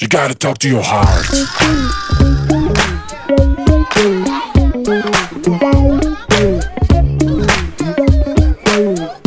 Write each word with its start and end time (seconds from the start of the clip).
You 0.00 0.06
gotta 0.06 0.32
talk 0.32 0.58
to 0.58 0.68
your 0.68 0.80
heart. 0.80 1.26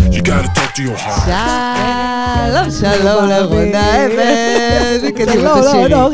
You 0.10 0.22
gotta 0.22 0.48
talk 0.56 0.74
to 0.76 0.82
your 0.82 0.96
heart. 0.96 1.28
שלום, 2.48 2.72
שלום 2.72 3.30
לרונה 3.30 4.06
אבן. 4.06 5.36
לא, 5.44 5.62
לא. 5.62 5.88
לא, 5.90 6.10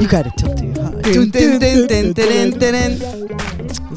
you 0.00 0.04
gotta 0.04 0.30
talk 0.40 0.56
to 0.56 0.62
your 0.62 0.76
heart. 0.78 1.06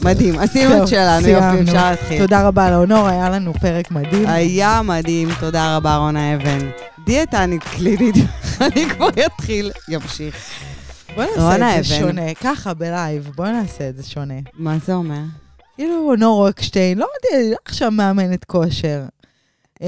מדהים, 0.04 0.40
עשינו 0.40 0.84
את 0.84 0.88
שלנו, 0.88 1.28
יופי. 1.28 1.62
אפשר 1.62 1.90
להתחיל. 1.92 2.20
תודה 2.20 2.48
רבה 2.48 2.72
לאונור, 2.72 3.08
היה 3.08 3.30
לנו 3.30 3.54
פרק 3.54 3.92
מדהים. 3.92 4.28
היה 4.28 4.82
מדהים, 4.84 5.30
תודה 5.40 5.76
רבה 5.78 5.96
רונה 5.96 6.36
אבן. 6.36 6.60
דיאטנית 7.06 7.64
קלינית, 7.64 8.16
אני 8.62 8.90
כבר 8.90 9.10
אתחיל, 9.26 9.72
ימשיך. 9.90 10.36
בוא 11.16 11.24
נעשה 11.24 11.80
את 11.80 11.84
זה. 11.84 11.96
שונה, 11.96 12.34
ככה 12.34 12.74
בלייב, 12.74 13.32
בוא 13.36 13.48
נעשה 13.48 13.90
את 13.90 13.98
זה 13.98 14.04
שונה. 14.04 14.40
מה 14.54 14.78
זה 14.86 14.94
אומר? 14.94 15.22
כאילו 15.76 16.10
אונור 16.10 16.48
רוקשטיין, 16.48 16.98
לא 16.98 17.06
יודע, 17.16 17.50
לא 17.52 17.58
עכשיו 17.66 17.92
מאמנת 17.92 18.46
כושר. 18.46 19.04
אה, 19.82 19.88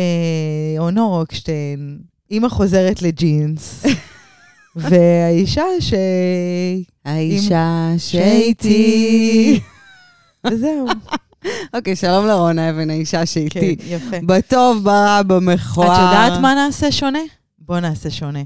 אונור 0.77 1.19
רוקשטיין, 1.19 1.99
אימא 2.31 2.49
חוזרת 2.49 3.01
לג'ינס, 3.01 3.85
והאישה 4.75 5.65
ש... 5.79 5.93
האישה 7.05 7.89
שאיתי. 7.97 9.59
וזהו. 10.47 10.85
אוקיי, 11.73 11.95
שלום 11.95 12.25
לרונה 12.25 12.69
אבן, 12.69 12.89
האישה 12.89 13.19
כן, 13.19 13.25
שאיתי. 13.25 13.75
יפה. 13.87 14.17
בטוב, 14.25 14.83
ברע, 14.83 15.21
במכוער. 15.27 15.91
את 15.93 15.99
יודעת 16.01 16.41
מה 16.41 16.53
נעשה 16.55 16.91
שונה? 16.91 17.19
בוא 17.59 17.79
נעשה 17.79 18.09
שונה. 18.09 18.39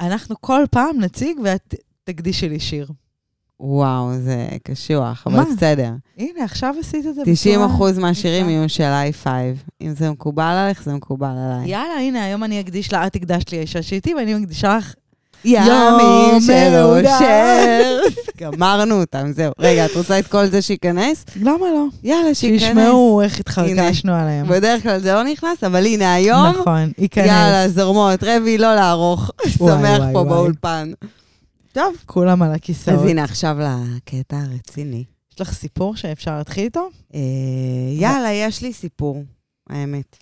אנחנו 0.00 0.36
כל 0.40 0.64
פעם 0.70 0.98
נציג 1.00 1.36
ואת 1.44 1.74
תקדישי 2.04 2.48
לי 2.48 2.60
שיר. 2.60 2.88
וואו, 3.60 4.10
זה 4.18 4.48
קשוח, 4.64 5.22
אבל 5.26 5.36
מה? 5.36 5.44
בסדר. 5.56 5.90
הנה, 6.18 6.44
עכשיו 6.44 6.74
עשית 6.80 7.06
את 7.06 7.14
זה 7.14 7.22
90 7.24 7.54
בצורה- 7.60 7.74
אחוז 7.74 7.98
מהשירים. 7.98 8.48
יהיו 8.48 8.68
של 8.68 8.84
i5. 9.24 9.26
אם 9.80 9.94
זה 9.94 10.10
מקובל 10.10 10.42
עליך, 10.44 10.82
זה 10.82 10.94
מקובל 10.94 11.26
עליי. 11.38 11.70
יאללה, 11.70 11.94
הנה, 12.00 12.24
היום 12.24 12.44
אני 12.44 12.60
אקדיש 12.60 12.92
לה, 12.92 13.06
את 13.06 13.16
הקדשת 13.16 13.52
לי 13.52 13.58
האישה 13.58 13.82
שאיתי, 13.82 14.14
ואני 14.14 14.34
מקדישה 14.34 14.76
לך... 14.76 14.94
ימים 15.44 16.40
של. 16.40 16.74
אושר. 16.82 18.00
גמרנו 18.40 19.00
אותם, 19.00 19.32
זהו. 19.32 19.52
רגע, 19.58 19.86
את 19.86 19.96
רוצה 19.96 20.18
את 20.18 20.26
כל 20.26 20.46
זה 20.46 20.62
שייכנס? 20.62 21.24
למה 21.36 21.66
לא? 21.74 21.84
יאללה, 22.02 22.34
שייכנס. 22.34 22.60
שישמעו 22.60 23.22
איך 23.22 23.40
התחרקשנו 23.40 24.14
עליהם. 24.14 24.48
בדרך 24.48 24.82
כלל 24.82 24.98
זה 24.98 25.12
לא 25.14 25.24
נכנס, 25.24 25.64
אבל 25.64 25.86
הנה, 25.86 26.14
היום, 26.14 26.46
נכון, 26.46 26.92
ייכנס. 26.98 27.26
יאללה, 27.26 27.68
זורמות, 27.68 28.22
רבי, 28.22 28.58
לא 28.58 28.74
לערוך. 28.74 29.30
וואי, 29.60 29.72
שמח 29.78 30.02
פה. 30.12 30.24
באולפן. 30.24 30.92
טוב, 31.72 31.94
כולם 32.06 32.42
על 32.42 32.50
אז 32.50 32.56
הכיסאות. 32.56 33.08
הנה, 33.08 33.24
עכשיו 33.24 33.56
לקטע 33.60 34.36
הרציני. 34.36 35.04
יש 35.34 35.40
לך 35.40 35.52
סיפור 35.52 35.96
שאפשר 35.96 36.38
להתחיל 36.38 36.64
איתו? 36.64 36.88
אה, 37.14 37.20
יאללה, 37.92 38.32
יש 38.32 38.62
לי 38.62 38.72
סיפור, 38.72 39.22
האמת. 39.70 40.16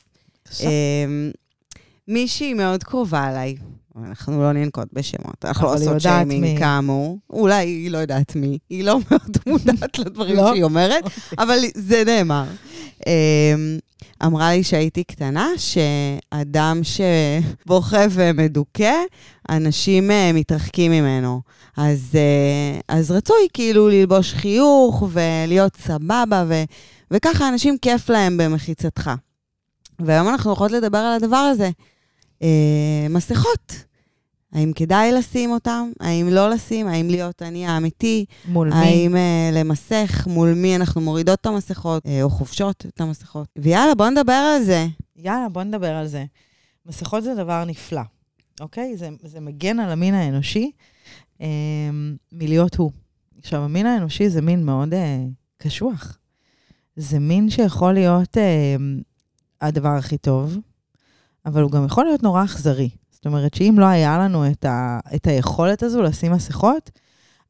אמ, 0.60 1.30
מישהי 2.08 2.54
מאוד 2.54 2.84
קרובה 2.84 3.30
אליי, 3.30 3.56
אנחנו 4.04 4.42
לא 4.42 4.52
ננקוט 4.52 4.88
בשמות, 4.92 5.44
אנחנו 5.44 5.66
לא 5.66 5.74
עושות 5.74 6.00
שיימינג 6.00 6.42
מי. 6.42 6.56
כאמור. 6.58 7.18
אולי 7.30 7.66
היא 7.66 7.90
לא 7.90 7.98
יודעת 7.98 8.36
מי, 8.36 8.58
היא 8.70 8.84
לא 8.84 8.98
מאוד 9.10 9.36
מודעת 9.46 9.98
לדברים 9.98 10.36
לא? 10.36 10.50
שהיא 10.50 10.64
אומרת, 10.64 11.04
אבל 11.38 11.58
זה 11.74 12.02
נאמר. 12.06 12.44
אמ, 13.06 13.78
אמרה 14.24 14.50
לי 14.50 14.64
שהייתי 14.64 15.04
קטנה, 15.04 15.48
שאדם 15.56 16.80
שבוכה 16.82 18.04
ומדוכא, 18.10 18.94
אנשים 19.48 20.10
אה, 20.10 20.30
מתרחקים 20.34 20.92
ממנו. 20.92 21.40
אז, 21.76 22.10
אה, 22.14 22.80
אז 22.88 23.10
רצוי 23.10 23.48
כאילו 23.54 23.88
ללבוש 23.88 24.34
חיוך 24.34 25.02
ולהיות 25.12 25.76
סבבה, 25.76 26.44
ו, 26.48 26.62
וככה 27.10 27.48
אנשים 27.48 27.78
כיף 27.82 28.10
להם 28.10 28.36
במחיצתך. 28.36 29.10
והיום 29.98 30.28
אנחנו 30.28 30.50
הולכות 30.50 30.70
לדבר 30.70 30.98
על 30.98 31.12
הדבר 31.16 31.36
הזה. 31.36 31.70
אה, 32.42 33.06
מסכות. 33.10 33.72
האם 34.56 34.72
כדאי 34.72 35.12
לשים 35.12 35.50
אותם? 35.50 35.90
האם 36.00 36.28
לא 36.28 36.50
לשים? 36.50 36.86
האם 36.86 37.08
להיות 37.10 37.42
אני 37.42 37.66
האמיתי? 37.66 38.24
מול 38.48 38.68
מי? 38.68 38.74
האם 38.74 39.16
אה, 39.16 39.50
למסך? 39.52 40.26
מול 40.26 40.54
מי 40.54 40.76
אנחנו 40.76 41.00
מורידות 41.00 41.40
את 41.40 41.46
המסכות? 41.46 42.06
אה, 42.06 42.22
או 42.22 42.30
חובשות 42.30 42.86
את 42.86 43.00
המסכות? 43.00 43.48
ויאללה, 43.56 43.94
בוא 43.94 44.08
נדבר 44.08 44.32
על 44.32 44.64
זה. 44.64 44.86
יאללה, 45.16 45.48
בוא 45.48 45.62
נדבר 45.62 45.94
על 45.94 46.06
זה. 46.06 46.24
מסכות 46.86 47.24
זה 47.24 47.34
דבר 47.34 47.64
נפלא, 47.64 48.00
אוקיי? 48.60 48.96
זה, 48.96 49.08
זה 49.22 49.40
מגן 49.40 49.80
על 49.80 49.90
המין 49.90 50.14
האנושי 50.14 50.70
אה, 51.40 51.46
מלהיות 52.32 52.74
הוא. 52.74 52.90
עכשיו, 53.38 53.62
המין 53.62 53.86
האנושי 53.86 54.30
זה 54.30 54.42
מין 54.42 54.64
מאוד 54.64 54.94
אה, 54.94 55.24
קשוח. 55.58 56.18
זה 56.96 57.18
מין 57.18 57.50
שיכול 57.50 57.92
להיות 57.92 58.38
אה, 58.38 58.76
הדבר 59.60 59.88
הכי 59.88 60.18
טוב, 60.18 60.58
אבל 61.46 61.62
הוא 61.62 61.70
גם 61.70 61.84
יכול 61.84 62.04
להיות 62.04 62.22
נורא 62.22 62.44
אכזרי. 62.44 62.88
זאת 63.26 63.32
אומרת 63.32 63.54
שאם 63.54 63.74
לא 63.78 63.84
היה 63.84 64.18
לנו 64.18 64.50
את, 64.50 64.64
ה, 64.64 64.98
את 65.14 65.26
היכולת 65.26 65.82
הזו 65.82 66.02
לשים 66.02 66.32
מסכות, 66.32 66.90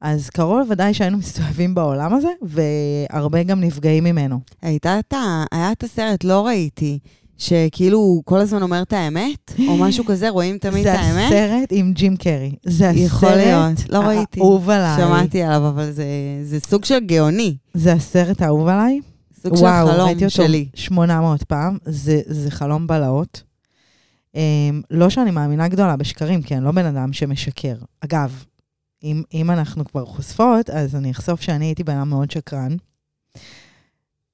אז 0.01 0.31
קרוב 0.31 0.59
לוודאי 0.59 0.95
שהיינו 0.95 1.19
מסתובבים 1.19 1.75
בעולם 1.75 2.15
הזה, 2.15 2.29
והרבה 2.43 3.43
גם 3.43 3.61
נפגעים 3.61 4.05
ממנו. 4.05 4.41
הייתה 4.63 4.99
את 4.99 5.13
ה... 5.13 5.45
היה 5.53 5.73
את 5.73 5.83
הסרט, 5.85 6.25
לא 6.25 6.47
ראיתי, 6.47 6.99
שכאילו 7.39 7.99
הוא 7.99 8.23
כל 8.25 8.39
הזמן 8.39 8.63
אומר 8.63 8.83
את 8.83 8.93
האמת, 8.93 9.53
או 9.69 9.77
משהו 9.77 10.05
כזה, 10.05 10.29
רואים 10.29 10.59
תמיד 10.59 10.87
את 10.87 10.93
זה 10.93 11.01
האמת? 11.01 11.33
הסרט 11.33 11.69
עם 11.71 11.93
ג'ים 11.93 12.17
קרי. 12.17 12.55
זה 12.65 12.91
הסרט 12.91 13.07
יכול 13.07 13.29
להיות, 13.29 13.89
לא 13.89 13.99
ראיתי. 13.99 14.41
האהוב 14.41 14.71
עליי. 14.71 14.97
שמעתי 14.97 15.43
עליו, 15.43 15.69
אבל 15.69 15.93
זה, 15.93 16.05
זה 16.45 16.59
סוג 16.61 16.85
של 16.85 17.01
גאוני. 17.01 17.57
זה 17.75 17.93
הסרט 17.93 18.43
האהוב 18.43 18.69
עליי. 18.69 19.01
סוג 19.43 19.53
וואו, 19.53 19.87
של 19.87 19.93
חלום 19.93 20.07
ראיתי 20.07 20.25
אותו 20.25 20.35
שלי. 20.35 20.69
800 20.75 21.43
פעם. 21.43 21.79
זה, 21.85 22.21
זה 22.27 22.51
חלום 22.51 22.87
בלהות. 22.87 23.46
Um, 24.37 24.39
לא 24.91 25.11
שאני 25.11 25.31
מאמינה 25.31 25.69
גדולה 25.69 25.97
בשקרים, 25.97 26.43
כי 26.43 26.57
אני 26.57 26.65
לא 26.65 26.73
בן 26.73 26.87
אדם 26.87 27.13
שמשקר. 27.13 27.77
אגב, 28.01 28.45
אם, 29.03 29.23
אם 29.35 29.51
אנחנו 29.51 29.85
כבר 29.85 30.05
חושפות, 30.05 30.71
אז 30.71 30.97
אני 30.97 31.11
אחשוף 31.11 31.41
שאני 31.41 31.65
הייתי 31.65 31.85
בן 31.85 31.97
אדם 31.97 32.09
מאוד 32.09 32.31
שקרן. 32.31 32.77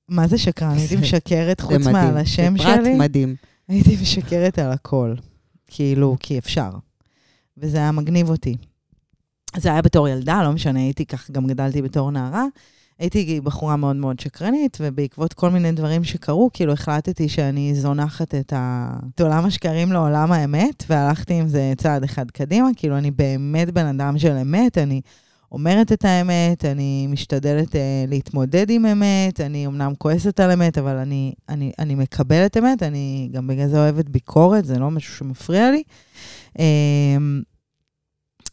מה 0.09 0.29
זה 0.29 0.39
שקרן? 0.39 0.77
הייתי 0.77 0.97
משקרת 1.03 1.61
חוץ. 1.61 1.87
מעל 1.87 2.17
השם 2.17 2.55
זה 2.59 2.65
פרט 2.65 2.81
שלי. 2.81 2.95
מדהים. 2.95 3.37
הייתי 3.69 3.97
משקרת 4.03 4.59
על 4.59 4.73
הכל, 4.73 5.15
כאילו, 5.67 6.17
כי 6.21 6.39
אפשר. 6.39 6.71
וזה 7.57 7.79
היה 7.79 7.93
מגניב 7.93 8.31
אותי. 8.31 8.57
זה 9.57 9.73
היה 9.73 9.83
בתור 9.83 10.09
ילדה, 10.09 10.43
לא 10.43 10.53
משנה, 10.53 10.81
הייתי 10.81 11.07
כך, 11.07 11.31
גם 11.31 11.47
גדלתי 11.47 11.83
בתור 11.83 12.11
נערה. 12.11 12.45
הייתי 13.03 13.41
בחורה 13.41 13.77
מאוד 13.77 13.97
מאוד 13.97 14.21
שקרנית, 14.21 14.79
ובעקבות 14.81 15.33
כל 15.33 15.51
מיני 15.51 15.73
דברים 15.73 16.05
שקרו, 16.05 16.51
כאילו 16.53 16.73
החלטתי 16.73 17.29
שאני 17.29 17.75
זונחת 17.75 18.35
את, 18.35 18.53
ה... 18.53 18.93
את 19.15 19.21
עולם 19.21 19.45
השקרים 19.45 19.93
לעולם 19.93 20.33
האמת, 20.33 20.85
והלכתי 20.89 21.35
עם 21.35 21.49
זה 21.49 21.73
צעד 21.77 22.05
אחד 22.05 22.31
קדימה. 22.31 22.69
כאילו, 22.77 22.99
אני 22.99 23.11
באמת 23.11 23.71
בן 23.71 23.87
אדם 23.87 24.19
של 24.19 24.37
אמת, 24.37 24.79
אני 24.79 25.01
אומרת 25.53 25.93
את 25.93 26.05
האמת, 26.05 26.65
אני 26.65 27.07
משתדלת 27.07 27.77
אה, 27.77 28.05
להתמודד 28.09 28.71
עם 28.71 28.87
אמת, 28.87 29.41
אני 29.41 29.67
אמנם 29.67 29.93
כועסת 29.99 30.41
על 30.41 30.51
אמת, 30.51 30.79
אבל 30.79 30.97
אני, 30.97 31.33
אני, 31.49 31.73
אני 31.79 31.95
מקבלת 31.95 32.57
אמת, 32.57 32.83
אני 32.83 33.29
גם 33.33 33.47
בגלל 33.47 33.69
זה 33.69 33.79
אוהבת 33.79 34.09
ביקורת, 34.09 34.65
זה 34.65 34.79
לא 34.79 34.91
משהו 34.91 35.15
שמפריע 35.15 35.71
לי. 35.71 35.83
אה, 36.59 37.17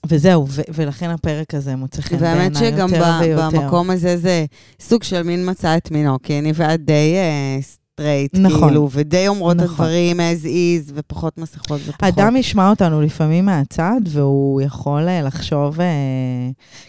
וזהו, 0.05 0.45
ו- 0.49 0.61
ולכן 0.73 1.09
הפרק 1.09 1.53
הזה 1.53 1.75
מוצא 1.75 2.01
חן 2.01 2.17
בעיניי 2.17 2.37
והאמת 2.39 2.55
יותר 2.55 2.75
שגם 2.77 2.89
ויותר. 3.21 3.49
ב- 3.49 3.55
במקום 3.55 3.89
הזה 3.89 4.17
זה 4.17 4.45
סוג 4.79 5.03
של 5.03 5.23
מין 5.23 5.49
מצא 5.49 5.77
את 5.77 5.91
מינו, 5.91 6.17
כי 6.23 6.39
אני 6.39 6.51
ואת 6.55 6.85
די 6.85 7.15
סטרייט, 7.61 8.35
נכון. 8.37 8.67
כאילו, 8.67 8.89
ודי 8.91 9.27
אומרות 9.27 9.55
את 9.57 9.61
נכון. 9.61 9.85
הדברים 9.85 10.19
as 10.19 10.45
is, 10.45 10.91
ופחות 10.95 11.37
מסכות 11.37 11.81
ופחות. 11.85 12.03
אדם 12.03 12.35
ישמע 12.35 12.69
אותנו 12.69 13.01
לפעמים 13.01 13.45
מהצד, 13.45 14.01
והוא 14.07 14.61
יכול 14.61 15.07
אה, 15.07 15.21
לחשוב, 15.21 15.81
אה, 15.81 15.85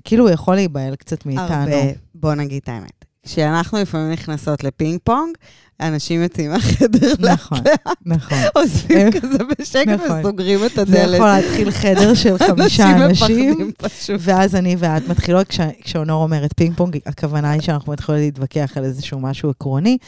כאילו 0.05 0.25
הוא 0.25 0.31
יכול 0.31 0.55
להיבהל 0.55 0.94
קצת 0.96 1.26
מאיתנו. 1.26 1.44
הרבה, 1.55 1.93
בוא 2.14 2.35
נגיד 2.35 2.61
את 2.62 2.69
האמת. 2.69 3.05
כשאנחנו 3.26 3.79
לפעמים 3.79 4.12
נכנסות 4.12 4.64
לפינג 4.64 4.99
פונג, 5.05 5.37
אנשים 5.81 6.23
יוצאים 6.23 6.50
מהחדר 6.50 7.12
נכון, 7.19 7.59
לאט, 7.65 7.81
נכון. 8.06 8.38
עוזבים 8.55 9.11
כזה 9.12 9.38
בשקט 9.61 9.88
נכון. 9.88 10.21
וסוגרים 10.21 10.59
את 10.67 10.71
זה 10.75 10.81
הדלת. 10.82 11.15
יכול 11.15 11.27
להתחיל 11.27 11.71
חדר 11.71 12.15
של 12.15 12.38
חמישה 12.49 12.91
אנשים, 13.06 13.71
פשוט. 13.79 14.17
ואז 14.21 14.55
אני 14.55 14.77
ואת 14.79 15.09
מתחילות, 15.09 15.49
כש- 15.49 15.61
כשאונור 15.82 16.23
אומרת 16.23 16.50
פינג 16.56 16.77
פונג, 16.77 16.99
הכוונה 17.06 17.50
היא 17.50 17.61
שאנחנו 17.61 17.93
מתחילות 17.93 18.21
להתווכח 18.21 18.73
על 18.77 18.85
איזשהו 18.85 19.21
משהו 19.21 19.50
עקרוני, 19.50 19.99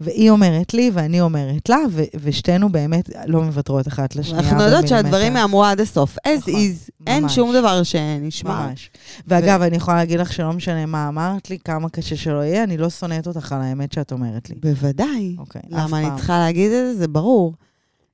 והיא 0.00 0.30
אומרת 0.30 0.74
לי 0.74 0.90
ואני 0.94 1.20
אומרת 1.20 1.68
לה, 1.68 1.76
ושתינו 2.22 2.72
באמת 2.72 3.10
לא 3.26 3.42
מוותרות 3.42 3.88
אחת 3.88 4.16
לשנייה. 4.16 4.40
אנחנו 4.50 4.62
יודעות. 4.62 4.88
שהדברים 4.88 5.36
יאמרו 5.36 5.64
עד 5.64 5.80
הסוף, 5.80 6.16
as 6.18 6.38
נכון, 6.38 6.54
is, 6.54 6.90
אין. 7.06 7.28
שום 7.28 7.52
דבר 7.54 7.82
שנשמע. 7.82 8.66
ממש. 8.66 8.90
ואגב, 9.28 9.62
אני 9.62 9.76
יכולה 9.76 9.96
להגיד 9.96 10.20
לך 10.20 10.32
שלא 10.32 10.52
משנה 10.52 10.86
מה 10.86 11.08
אמרת 11.08 11.50
לי, 11.50 11.58
כמה 11.64 11.88
קשה 11.88 12.16
שלא 12.16 12.44
יהיה, 12.44 12.62
אני 12.64 12.76
לא 12.76 12.90
שונאת 12.90 13.26
אותך 13.26 13.52
על 13.52 13.60
האמת 13.62 13.92
שאת 13.92 14.12
אומרת 14.12 14.50
לי. 14.50 14.56
בוודאי. 14.62 15.21
אוקיי, 15.38 15.60
אף 15.64 15.72
למה 15.88 15.98
אני 15.98 16.06
פעם. 16.06 16.16
צריכה 16.16 16.38
להגיד 16.38 16.64
את 16.72 16.94
זה? 16.94 16.98
זה 16.98 17.08
ברור. 17.08 17.54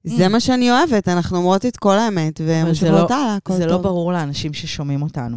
זה 0.04 0.26
Mm. 0.26 0.28
מה 0.28 0.40
שאני 0.40 0.70
אוהבת, 0.70 1.08
אנחנו 1.08 1.36
אומרות 1.36 1.66
את 1.66 1.76
כל 1.76 1.98
האמת, 1.98 2.40
זה 2.46 2.62
משאירות 2.70 3.10
לא- 3.10 3.16
הלאה, 3.16 3.34
הכל 3.36 3.52
טוב. 3.52 3.62
זה 3.62 3.66
לא 3.66 3.78
ברור 3.78 4.12
לאנשים 4.12 4.52
ששומעים 4.54 5.02
אותנו. 5.02 5.36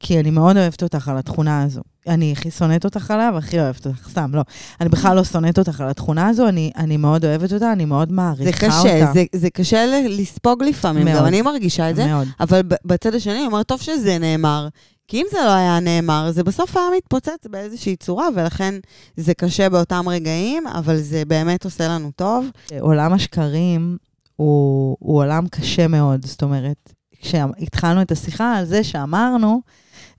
כי 0.00 0.20
אני 0.20 0.30
מאוד 0.30 0.56
אוהבת 0.56 0.82
אותך 0.82 1.08
על 1.08 1.16
התכונה 1.18 1.62
הזו. 1.62 1.80
אני 2.08 2.32
הכי 2.32 2.50
שונאת 2.50 2.84
אותך 2.84 3.10
עליה 3.10 3.30
והכי 3.34 3.60
אוהבת 3.60 3.86
אותך, 3.86 4.08
סתם, 4.10 4.30
לא. 4.34 4.42
אני 4.80 4.88
בכלל 4.88 5.16
לא 5.16 5.24
שונאת 5.24 5.58
אותך 5.58 5.80
על 5.80 5.88
התכונה 5.88 6.28
הזו, 6.28 6.48
אני, 6.48 6.70
אני 6.76 6.96
מאוד 6.96 7.24
אוהבת 7.24 7.52
אותה, 7.52 7.72
אני 7.72 7.84
מאוד 7.84 8.08
זה 8.08 8.14
מעריכה 8.14 8.66
קשה, 8.66 9.00
אותה. 9.00 9.12
זה, 9.12 9.24
זה 9.34 9.50
קשה 9.50 9.86
לספוג 10.08 10.62
לפעמים, 10.62 11.04
מאוד. 11.04 11.18
גם 11.18 11.26
אני 11.26 11.42
מרגישה 11.42 11.90
את 11.90 11.96
זה, 11.96 12.06
מאוד. 12.06 12.28
אבל 12.40 12.60
בצד 12.84 13.14
השני 13.14 13.32
אני 13.38 13.46
אומרת, 13.46 13.66
טוב 13.66 13.80
שזה 13.80 14.18
נאמר. 14.18 14.68
כי 15.10 15.20
אם 15.20 15.26
זה 15.30 15.38
לא 15.44 15.50
היה 15.50 15.80
נאמר, 15.80 16.30
זה 16.32 16.44
בסוף 16.44 16.76
היה 16.76 16.86
מתפוצץ 16.96 17.46
באיזושהי 17.50 17.96
צורה, 17.96 18.28
ולכן 18.34 18.74
זה 19.16 19.34
קשה 19.34 19.68
באותם 19.68 20.08
רגעים, 20.08 20.66
אבל 20.66 20.96
זה 20.96 21.24
באמת 21.24 21.64
עושה 21.64 21.88
לנו 21.88 22.10
טוב. 22.16 22.46
עולם 22.80 23.12
השקרים 23.12 23.96
הוא, 24.36 24.96
הוא 25.00 25.18
עולם 25.18 25.48
קשה 25.48 25.88
מאוד. 25.88 26.24
זאת 26.26 26.42
אומרת, 26.42 26.92
כשהתחלנו 27.20 28.02
את 28.02 28.12
השיחה 28.12 28.56
על 28.56 28.64
זה 28.64 28.84
שאמרנו 28.84 29.60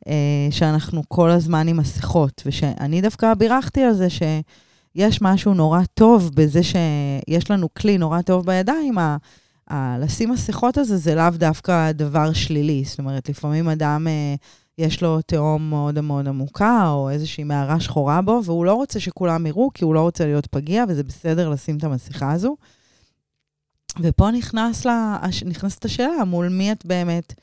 אה, 0.08 0.48
שאנחנו 0.52 1.02
כל 1.08 1.30
הזמן 1.30 1.68
עם 1.68 1.78
מסכות, 1.78 2.44
ושאני 2.46 3.02
דווקא 3.02 3.34
בירכתי 3.34 3.84
על 3.84 3.94
זה 3.94 4.08
שיש 4.10 5.22
משהו 5.22 5.54
נורא 5.54 5.82
טוב 5.94 6.32
בזה 6.36 6.62
שיש 6.64 7.52
לנו 7.52 7.68
כלי 7.74 7.98
נורא 7.98 8.22
טוב 8.22 8.46
בידיים, 8.46 8.98
ה- 8.98 9.18
ה- 9.70 9.98
לשים 10.00 10.32
מסכות 10.32 10.78
הזה 10.78 10.98
זה 10.98 11.16
לאו 11.16 11.30
דווקא 11.30 11.92
דבר 11.92 12.34
שלילי. 12.34 12.84
זאת 12.86 13.00
אומרת, 13.00 13.30
לפעמים 13.30 13.70
אדם... 13.70 14.08
אה, 14.08 14.36
יש 14.78 15.04
לו 15.04 15.22
תהום 15.22 15.70
מאוד 15.70 16.02
מאוד 16.02 16.28
עמוקה, 16.28 16.90
או 16.90 17.10
איזושהי 17.10 17.44
מערה 17.44 17.80
שחורה 17.80 18.22
בו, 18.22 18.42
והוא 18.46 18.66
לא 18.66 18.74
רוצה 18.74 19.00
שכולם 19.00 19.46
יראו, 19.46 19.70
כי 19.74 19.84
הוא 19.84 19.94
לא 19.94 20.02
רוצה 20.02 20.26
להיות 20.26 20.48
פגיע, 20.48 20.84
וזה 20.88 21.04
בסדר 21.04 21.50
לשים 21.50 21.78
את 21.78 21.84
המסכה 21.84 22.32
הזו. 22.32 22.56
ופה 24.00 24.32
נכנס 24.32 24.86
לה, 24.86 25.18
נכנסת 25.46 25.86
השאלה, 25.86 26.26
מול 26.26 26.50
מי 26.50 26.72
את 26.72 26.86
באמת 26.86 27.34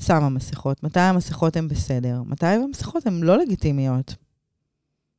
שמה 0.00 0.28
מסכות? 0.28 0.82
מתי 0.82 1.00
המסכות 1.00 1.56
הן 1.56 1.68
בסדר? 1.68 2.22
מתי 2.26 2.46
המסכות 2.46 3.06
הן 3.06 3.20
לא 3.22 3.38
לגיטימיות? 3.38 4.14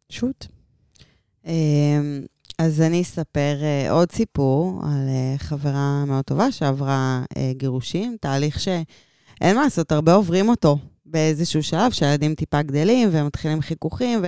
שוט. 0.10 0.46
אמ, 1.46 2.22
אז 2.60 2.82
אני 2.82 3.02
אספר 3.02 3.58
אה, 3.62 3.92
עוד 3.92 4.12
סיפור 4.12 4.82
על 4.84 5.08
אה, 5.08 5.38
חברה 5.38 6.04
מאוד 6.08 6.24
טובה 6.26 6.52
שעברה 6.52 7.24
אה, 7.38 7.52
גירושים, 7.54 8.18
תהליך 8.22 8.60
שאין 8.60 9.56
מה 9.56 9.64
לעשות, 9.64 9.92
הרבה 9.92 10.14
עוברים 10.14 10.50
אותו 10.50 10.78
באיזשהו 11.12 11.64
שלב, 11.64 11.92
שהילדים 11.92 12.36
טיפה 12.36 12.62
גדלים 12.62 13.10
ומתחילים 13.12 13.62
חיכוכים, 13.62 14.20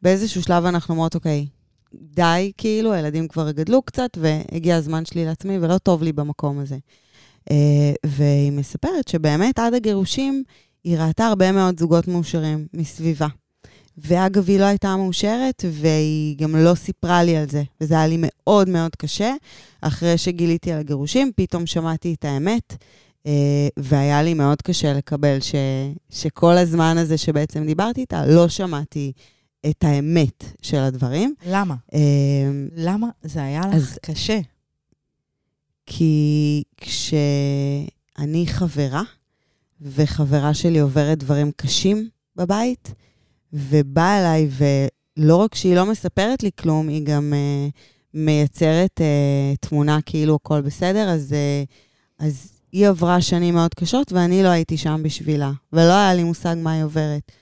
ובאיזשהו 0.00 0.42
שלב 0.42 0.64
אנחנו 0.64 0.94
אומרות, 0.94 1.14
אוקיי, 1.14 1.46
די, 1.94 2.52
כאילו, 2.56 2.92
הילדים 2.92 3.28
כבר 3.28 3.50
גדלו 3.50 3.82
קצת, 3.82 4.18
והגיע 4.20 4.76
הזמן 4.76 5.04
שלי 5.04 5.24
לעצמי, 5.24 5.58
ולא 5.58 5.78
טוב 5.78 6.02
לי 6.02 6.12
במקום 6.12 6.58
הזה. 6.58 6.76
אה, 7.50 7.92
והיא 8.06 8.52
מספרת 8.52 9.08
שבאמת 9.08 9.58
עד 9.58 9.74
הגירושים 9.74 10.44
היא 10.84 10.98
ראתה 10.98 11.26
הרבה 11.26 11.52
מאוד 11.52 11.80
זוגות 11.80 12.08
מאושרים 12.08 12.66
מסביבה. 12.74 13.26
ואגב, 13.98 14.48
היא 14.48 14.60
לא 14.60 14.64
הייתה 14.64 14.96
מאושרת, 14.96 15.64
והיא 15.70 16.36
גם 16.36 16.56
לא 16.56 16.74
סיפרה 16.74 17.22
לי 17.22 17.36
על 17.36 17.48
זה. 17.48 17.62
וזה 17.80 17.94
היה 17.94 18.06
לי 18.06 18.16
מאוד 18.18 18.68
מאוד 18.68 18.96
קשה. 18.96 19.34
אחרי 19.80 20.18
שגיליתי 20.18 20.72
על 20.72 20.78
הגירושים, 20.78 21.32
פתאום 21.36 21.66
שמעתי 21.66 22.14
את 22.18 22.24
האמת, 22.24 22.76
והיה 23.78 24.22
לי 24.22 24.34
מאוד 24.34 24.62
קשה 24.62 24.92
לקבל 24.92 25.40
ש, 25.40 25.54
שכל 26.10 26.52
הזמן 26.52 26.98
הזה 26.98 27.18
שבעצם 27.18 27.66
דיברתי 27.66 28.00
איתה, 28.00 28.26
לא 28.26 28.48
שמעתי 28.48 29.12
את 29.70 29.84
האמת 29.84 30.44
של 30.62 30.78
הדברים. 30.78 31.34
למה? 31.46 31.74
אה, 31.94 31.98
למה 32.76 33.08
זה 33.22 33.42
היה 33.42 33.60
לך 33.60 33.74
אז- 33.74 33.98
קשה? 34.02 34.40
כי 35.86 36.62
כשאני 36.76 38.46
חברה, 38.46 39.02
וחברה 39.80 40.54
שלי 40.54 40.78
עוברת 40.78 41.18
דברים 41.18 41.50
קשים 41.56 42.08
בבית, 42.36 42.94
ובאה 43.52 44.20
אליי, 44.20 44.48
ולא 45.16 45.36
רק 45.36 45.54
שהיא 45.54 45.74
לא 45.76 45.86
מספרת 45.86 46.42
לי 46.42 46.50
כלום, 46.58 46.88
היא 46.88 47.02
גם 47.04 47.32
uh, 47.32 47.72
מייצרת 48.14 49.00
uh, 49.00 49.68
תמונה 49.68 49.98
כאילו 50.06 50.34
הכל 50.34 50.60
בסדר, 50.60 51.08
אז, 51.08 51.34
uh, 51.34 52.24
אז 52.24 52.52
היא 52.72 52.88
עברה 52.88 53.20
שנים 53.20 53.54
מאוד 53.54 53.74
קשות, 53.74 54.12
ואני 54.12 54.42
לא 54.42 54.48
הייתי 54.48 54.76
שם 54.76 55.00
בשבילה, 55.04 55.52
ולא 55.72 55.92
היה 55.92 56.14
לי 56.14 56.24
מושג 56.24 56.56
מה 56.58 56.72
היא 56.72 56.84
עוברת. 56.84 57.32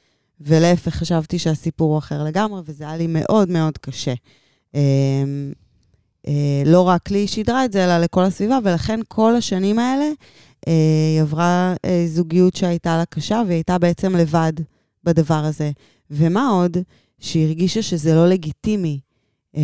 ולהפך, 0.41 0.95
חשבתי 0.95 1.39
שהסיפור 1.39 1.91
הוא 1.91 1.99
אחר 1.99 2.25
לגמרי, 2.25 2.61
וזה 2.65 2.85
היה 2.85 2.97
לי 2.97 3.07
מאוד 3.07 3.51
מאוד 3.51 3.79
קשה. 3.79 4.15
Um, 4.73 4.77
אה, 6.29 6.63
לא 6.67 6.81
רק 6.81 7.11
לי 7.11 7.19
היא 7.19 7.29
שידרה 7.29 7.65
את 7.65 7.73
זה, 7.73 7.85
אלא 7.85 7.99
לכל 7.99 8.25
הסביבה, 8.25 8.59
ולכן 8.65 9.01
כל 9.09 9.37
השנים 9.37 9.79
האלה 9.79 10.11
אה, 10.69 10.73
היא 11.15 11.21
עברה 11.21 11.75
אה, 11.85 12.05
זוגיות 12.07 12.57
שהייתה 12.57 12.97
לה 12.97 13.05
קשה, 13.05 13.43
והיא 13.47 13.57
הייתה 13.57 13.79
בעצם 13.79 14.17
לבד 14.17 14.53
בדבר 15.05 15.45
הזה. 15.45 15.71
ומה 16.11 16.49
עוד? 16.49 16.77
שהיא 17.21 17.47
הרגישה 17.47 17.83
שזה 17.83 18.15
לא 18.15 18.29
לגיטימי 18.29 19.01
אה, 19.57 19.63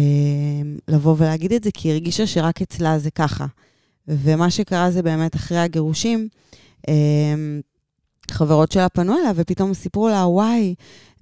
לבוא 0.88 1.14
ולהגיד 1.18 1.52
את 1.52 1.64
זה, 1.64 1.70
כי 1.74 1.88
היא 1.88 1.92
הרגישה 1.92 2.26
שרק 2.26 2.62
אצלה 2.62 2.98
זה 2.98 3.10
ככה. 3.10 3.46
ומה 4.08 4.50
שקרה 4.50 4.90
זה 4.90 5.02
באמת 5.02 5.36
אחרי 5.36 5.58
הגירושים, 5.58 6.28
אה, 6.88 6.94
חברות 8.30 8.72
שלה 8.72 8.88
פנו 8.88 9.18
אליה 9.18 9.32
ופתאום 9.34 9.74
סיפרו 9.74 10.08
לה, 10.08 10.26
וואי, 10.26 10.74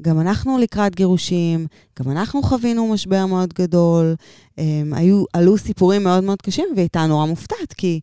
גם 0.02 0.20
אנחנו 0.20 0.58
לקראת 0.58 0.94
גירושים, 0.94 1.66
גם 2.00 2.10
אנחנו 2.10 2.42
חווינו 2.42 2.92
משבר 2.92 3.26
מאוד 3.26 3.54
גדול, 3.54 4.14
הם, 4.58 4.94
היו, 4.94 5.24
עלו 5.32 5.58
סיפורים 5.58 6.04
מאוד 6.04 6.24
מאוד 6.24 6.42
קשים, 6.42 6.66
והיא 6.70 6.82
הייתה 6.82 7.06
נורא 7.06 7.26
מופתעת, 7.26 7.72
כי 7.76 8.00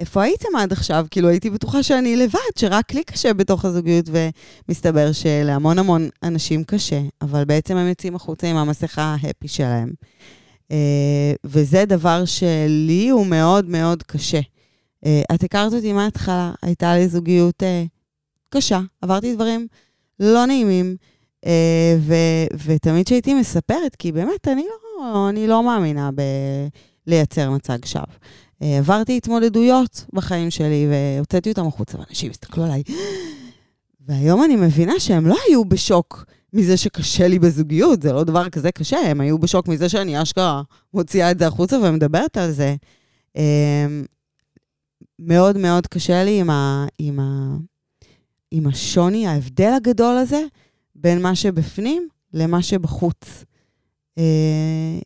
איפה 0.00 0.22
הייתם 0.22 0.48
עד 0.58 0.72
עכשיו? 0.72 1.06
כאילו, 1.10 1.28
הייתי 1.28 1.50
בטוחה 1.50 1.82
שאני 1.82 2.16
לבד, 2.16 2.38
שרק 2.58 2.94
לי 2.94 3.04
קשה 3.04 3.34
בתוך 3.34 3.64
הזוגיות, 3.64 4.04
ומסתבר 4.68 5.12
שלהמון 5.12 5.78
המון 5.78 6.08
אנשים 6.22 6.64
קשה, 6.64 7.00
אבל 7.22 7.44
בעצם 7.44 7.76
הם 7.76 7.88
יוצאים 7.88 8.14
החוצה 8.14 8.46
עם 8.46 8.56
המסכה 8.56 9.16
ההפי 9.20 9.48
שלהם. 9.48 9.92
אה, 10.72 11.32
וזה 11.44 11.84
דבר 11.84 12.24
שלי 12.24 13.08
הוא 13.08 13.26
מאוד 13.26 13.68
מאוד 13.68 14.02
קשה. 14.02 14.40
אה, 15.06 15.22
את 15.34 15.42
הכרת 15.42 15.72
אותי 15.72 15.92
מההתחלה, 15.92 16.52
הייתה 16.62 16.94
לי 16.94 17.08
זוגיות 17.08 17.62
אה, 17.62 17.84
קשה, 18.48 18.80
עברתי 19.02 19.34
דברים 19.34 19.66
לא 20.20 20.46
נעימים, 20.46 20.96
ו- 21.98 22.46
ותמיד 22.64 23.06
כשהייתי 23.06 23.34
מספרת, 23.34 23.96
כי 23.96 24.12
באמת, 24.12 24.48
אני 24.48 24.64
לא, 24.98 25.28
אני 25.28 25.46
לא 25.46 25.62
מאמינה 25.62 26.10
בלייצר 27.06 27.50
מצג 27.50 27.84
שווא. 27.84 28.04
עברתי 28.60 29.16
התמודדויות 29.16 30.04
בחיים 30.12 30.50
שלי, 30.50 30.86
והוצאתי 30.90 31.50
אותם 31.50 31.66
החוצה, 31.66 31.98
ואנשים 31.98 32.30
הסתכלו 32.30 32.64
עליי. 32.64 32.82
והיום 34.08 34.44
אני 34.44 34.56
מבינה 34.56 35.00
שהם 35.00 35.26
לא 35.26 35.36
היו 35.48 35.64
בשוק 35.64 36.24
מזה 36.52 36.76
שקשה 36.76 37.28
לי 37.28 37.38
בזוגיות, 37.38 38.02
זה 38.02 38.12
לא 38.12 38.24
דבר 38.24 38.48
כזה 38.48 38.72
קשה, 38.72 38.96
הם 38.96 39.20
היו 39.20 39.38
בשוק 39.38 39.68
מזה 39.68 39.88
שאני 39.88 40.22
אשכרה 40.22 40.62
מוציאה 40.94 41.30
את 41.30 41.38
זה 41.38 41.46
החוצה 41.46 41.78
ומדברת 41.78 42.36
על 42.36 42.50
זה. 42.50 42.76
אה, 43.36 43.86
מאוד 45.18 45.58
מאוד 45.58 45.86
קשה 45.86 46.24
לי 46.24 46.40
עם, 46.40 46.50
ה, 46.50 46.86
עם, 46.98 47.20
ה, 47.20 47.56
עם 48.50 48.66
השוני, 48.66 49.26
ההבדל 49.26 49.72
הגדול 49.76 50.16
הזה 50.16 50.42
בין 50.94 51.22
מה 51.22 51.34
שבפנים 51.34 52.08
למה 52.34 52.62
שבחוץ. 52.62 53.44
אה, 54.18 54.98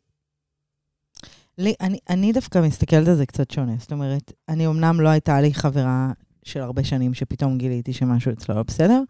לי, 1.59 1.75
אני, 1.81 1.99
אני 2.11 2.33
דווקא 2.33 2.59
מסתכלת 2.59 3.09
על 3.09 3.17
זה 3.17 3.27
קצת 3.27 3.51
שונה. 3.51 3.73
זאת 3.79 3.93
אומרת, 3.93 4.33
אני 4.49 4.67
אמנם 4.67 5.01
לא 5.01 5.09
הייתה 5.09 5.41
לי 5.41 5.55
חברה 5.55 6.13
של 6.45 6.61
הרבה 6.61 6.85
שנים 6.85 7.15
שפתאום 7.15 7.59
גיליתי 7.59 7.93
שמשהו 7.93 8.33
אצלו 8.33 8.55
לא 8.55 8.63
בסדר, 8.63 9.03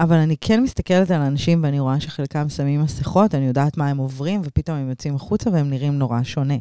אבל 0.00 0.16
אני 0.16 0.36
כן 0.40 0.62
מסתכלת 0.62 1.10
על 1.10 1.20
אנשים 1.20 1.64
ואני 1.64 1.80
רואה 1.80 2.00
שחלקם 2.00 2.48
שמים 2.48 2.82
מסכות, 2.82 3.34
אני 3.34 3.46
יודעת 3.46 3.76
מה 3.76 3.88
הם 3.88 3.96
עוברים, 3.96 4.40
ופתאום 4.44 4.76
הם 4.76 4.90
יוצאים 4.90 5.14
החוצה 5.14 5.50
והם 5.50 5.70
נראים 5.70 5.98
נורא 5.98 6.22
שונה. 6.22 6.56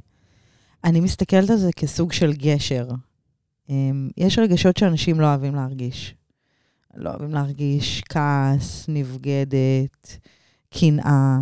אני 0.83 0.99
מסתכלת 0.99 1.49
על 1.49 1.57
זה 1.57 1.71
כסוג 1.75 2.11
של 2.11 2.33
גשר. 2.33 2.87
אמ, 3.69 4.09
יש 4.17 4.39
רגשות 4.39 4.77
שאנשים 4.77 5.19
לא 5.19 5.25
אוהבים 5.25 5.55
להרגיש. 5.55 6.15
לא 6.95 7.09
אוהבים 7.09 7.33
להרגיש 7.33 8.01
כעס, 8.09 8.85
נבגדת, 8.87 10.17
קנאה, 10.69 11.37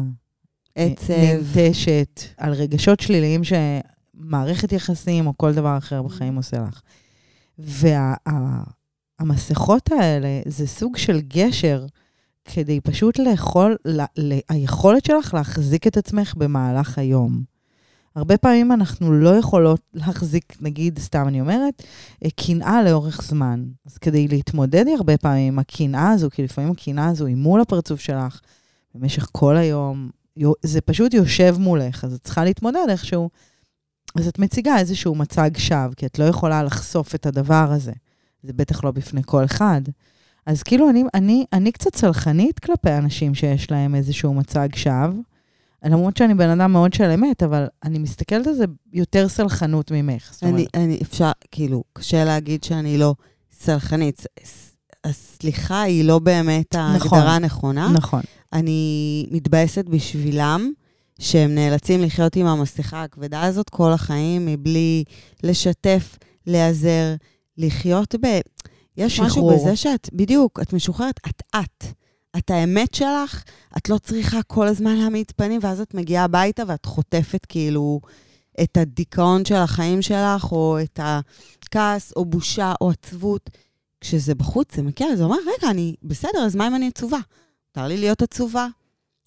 עצב. 0.76 1.14
ננטשת, 1.14 2.22
על 2.38 2.54
רגשות 2.54 3.00
שליליים 3.00 3.42
שמערכת 3.44 4.72
יחסים 4.72 5.28
או 5.28 5.34
כל 5.38 5.54
דבר 5.54 5.78
אחר 5.78 6.02
בחיים 6.02 6.36
עושה 6.36 6.58
לך. 6.60 6.82
והמסכות 9.22 9.92
האלה 9.92 10.42
זה 10.46 10.68
סוג 10.68 10.98
של 10.98 11.22
גשר 11.22 11.86
כדי 12.46 12.82
פשוט 12.82 13.20
לאכול, 13.20 13.78
ל, 13.86 14.02
ל, 14.18 14.40
היכולת 14.50 15.06
שלך 15.06 15.34
להחזיק 15.34 15.88
את 15.88 15.98
עצמך 15.98 16.34
במהלך 16.38 16.98
היום. 16.98 17.44
הרבה 18.16 18.38
פעמים 18.38 18.72
אנחנו 18.72 19.12
לא 19.14 19.30
יכולות 19.38 19.82
להחזיק, 19.94 20.54
נגיד, 20.62 21.00
סתם 21.00 21.28
אני 21.28 21.42
אומרת, 21.42 21.84
אה, 22.26 22.30
קנאה 22.36 22.84
לאורך 22.84 23.22
זמן. 23.22 23.66
אז 23.86 23.98
כדי 23.98 24.28
להתמודד 24.28 24.86
הרבה 24.98 25.18
פעמים 25.18 25.54
עם 25.54 25.60
הקנאה 25.60 26.12
הזו, 26.12 26.30
כי 26.30 26.44
לפעמים 26.44 26.72
הקנאה 26.72 27.08
הזו 27.08 27.26
היא 27.26 27.36
מול 27.36 27.62
הפרצוף 27.62 28.00
שלך 28.00 28.42
במשך 28.96 29.28
כל 29.32 29.58
היום, 29.58 30.10
יו- 30.38 30.54
זה 30.62 30.82
פשוט 30.82 31.14
יושב 31.14 31.56
מולך, 31.60 32.04
אז 32.04 32.14
את 32.14 32.22
צריכה 32.24 32.44
להתמודד 32.44 32.86
איכשהו 32.90 33.30
אז 34.16 34.28
את 34.28 34.40
מציגה 34.40 34.78
איזשהו 34.78 35.16
מצג 35.16 35.52
שווא, 35.58 35.94
כי 35.98 36.06
את 36.06 36.20
לא 36.20 36.24
יכולה 36.24 36.64
לחשוף 36.64 37.16
את 37.16 37.26
הדבר 37.26 37.72
הזה. 37.72 37.92
זה 38.44 38.54
בטח 38.54 38.84
לא 38.84 38.92
בפני 38.92 39.22
כל 39.26 39.46
אחד. 39.46 39.82
אז 40.46 40.64
כאילו, 40.64 40.90
אני, 40.90 41.04
אני, 41.14 41.46
אני 41.54 41.72
קצת 41.72 41.96
סלחנית 41.96 42.60
כלפי 42.60 42.92
אנשים 42.92 43.36
שיש 43.36 43.72
להם 43.72 43.96
איזשהו 43.96 44.34
מצג 44.34 44.70
שווא. 44.76 45.22
למרות 45.84 46.18
שאני 46.18 46.34
בן 46.34 46.50
אדם 46.50 46.72
מאוד 46.72 46.94
של 46.94 47.10
אמת, 47.10 47.44
אבל 47.44 47.68
אני 47.84 48.00
מסתכלת 48.00 48.48
על 48.48 48.54
זה 48.54 48.66
יותר 48.94 49.28
סלחנות 49.30 49.92
ממך. 49.92 50.30
זאת 50.34 50.44
אני, 50.44 50.52
אומרת, 50.52 50.68
אני, 50.74 51.00
אפשר, 51.02 51.32
כאילו, 51.52 51.84
קשה 51.94 52.24
להגיד 52.24 52.64
שאני 52.64 52.98
לא 52.98 53.16
סלחנית. 53.52 54.26
הסליחה 55.04 55.82
היא 55.82 56.06
לא 56.06 56.20
באמת 56.20 56.76
נכון. 56.76 57.18
ההגדרה 57.18 57.36
הנכונה. 57.36 57.90
נכון. 57.90 58.22
אני 58.54 59.26
מתבאסת 59.32 59.86
בשבילם, 59.86 60.72
שהם 61.20 61.56
נאלצים 61.56 62.02
לחיות 62.02 62.36
עם 62.36 62.46
המסכה 62.46 63.04
הכבדה 63.04 63.44
הזאת 63.44 63.70
כל 63.70 63.92
החיים, 63.92 64.46
מבלי 64.46 65.04
לשתף, 65.44 66.18
להיעזר, 66.48 67.16
לחיות 67.58 68.16
ב... 68.16 68.40
יש 68.98 69.20
משהו 69.20 69.30
שחרור. 69.30 69.54
בזה 69.54 69.76
שאת, 69.76 70.10
בדיוק, 70.14 70.60
את 70.62 70.74
משוחררת, 70.74 71.20
את 71.28 71.42
את. 71.56 71.86
את 72.38 72.52
האמת 72.52 72.94
שלך, 72.94 73.44
את 73.78 73.90
לא 73.90 73.98
צריכה 73.98 74.44
כל 74.44 74.68
הזמן 74.68 74.96
להעמיד 74.96 75.32
פנים, 75.36 75.60
ואז 75.64 75.82
את 75.82 75.94
מגיעה 75.94 76.24
הביתה 76.24 76.64
ואת 76.68 76.86
חוטפת 76.86 77.46
כאילו 77.46 78.02
את 78.62 78.78
הדיכאון 78.78 79.46
של 79.46 79.56
החיים 79.56 80.02
שלך, 80.02 80.52
או 80.52 80.78
את 80.84 81.00
הכעס, 81.04 82.14
או 82.16 82.26
בושה, 82.26 82.74
או 82.82 82.92
עצבות. 82.92 83.50
כשזה 84.02 84.36
בחוץ, 84.36 84.76
זה 84.76 84.82
מגיע, 84.82 85.16
זה 85.16 85.24
אומר, 85.24 85.38
רגע, 85.58 85.72
אני 85.72 85.96
בסדר, 86.04 86.40
אז 86.46 86.56
מה 86.56 86.68
אם 86.68 86.76
אני 86.76 86.88
עצובה? 86.88 87.20
מותר 87.68 87.88
לי 87.88 87.98
להיות 87.98 88.22
עצובה, 88.22 88.68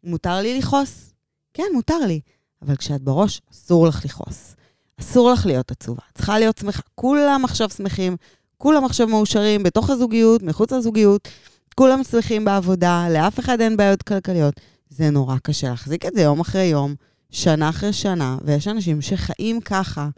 מותר 0.04 0.36
לי 0.36 0.58
לכעוס. 0.58 1.12
כן, 1.54 1.64
מותר 1.74 1.98
לי. 1.98 2.20
אבל 2.62 2.76
כשאת 2.76 3.02
בראש, 3.02 3.40
אסור 3.52 3.86
לך 3.86 4.04
לכעוס. 4.04 4.54
אסור 5.00 5.32
לך 5.32 5.46
להיות 5.46 5.70
עצובה. 5.70 6.02
צריכה 6.14 6.38
להיות 6.38 6.58
שמחה. 6.58 6.82
כולם 6.94 7.44
עכשיו 7.44 7.70
שמחים, 7.70 8.16
כולם 8.58 8.84
עכשיו 8.84 9.08
מאושרים 9.08 9.62
בתוך 9.62 9.90
הזוגיות, 9.90 10.42
מחוץ 10.42 10.72
לזוגיות, 10.72 11.28
כולם 11.74 12.04
שמחים 12.04 12.44
בעבודה, 12.44 13.06
לאף 13.10 13.40
אחד 13.40 13.60
אין 13.60 13.76
בעיות 13.76 14.02
כלכליות. 14.02 14.54
זה 14.88 15.10
נורא 15.10 15.36
קשה 15.42 15.68
להחזיק 15.68 16.06
את 16.06 16.12
זה 16.14 16.22
יום 16.22 16.40
אחרי 16.40 16.64
יום, 16.64 16.94
שנה 17.30 17.68
אחרי 17.68 17.92
שנה, 17.92 18.36
ויש 18.44 18.68
אנשים 18.68 19.02
שחיים 19.02 19.60
ככה. 19.60 20.08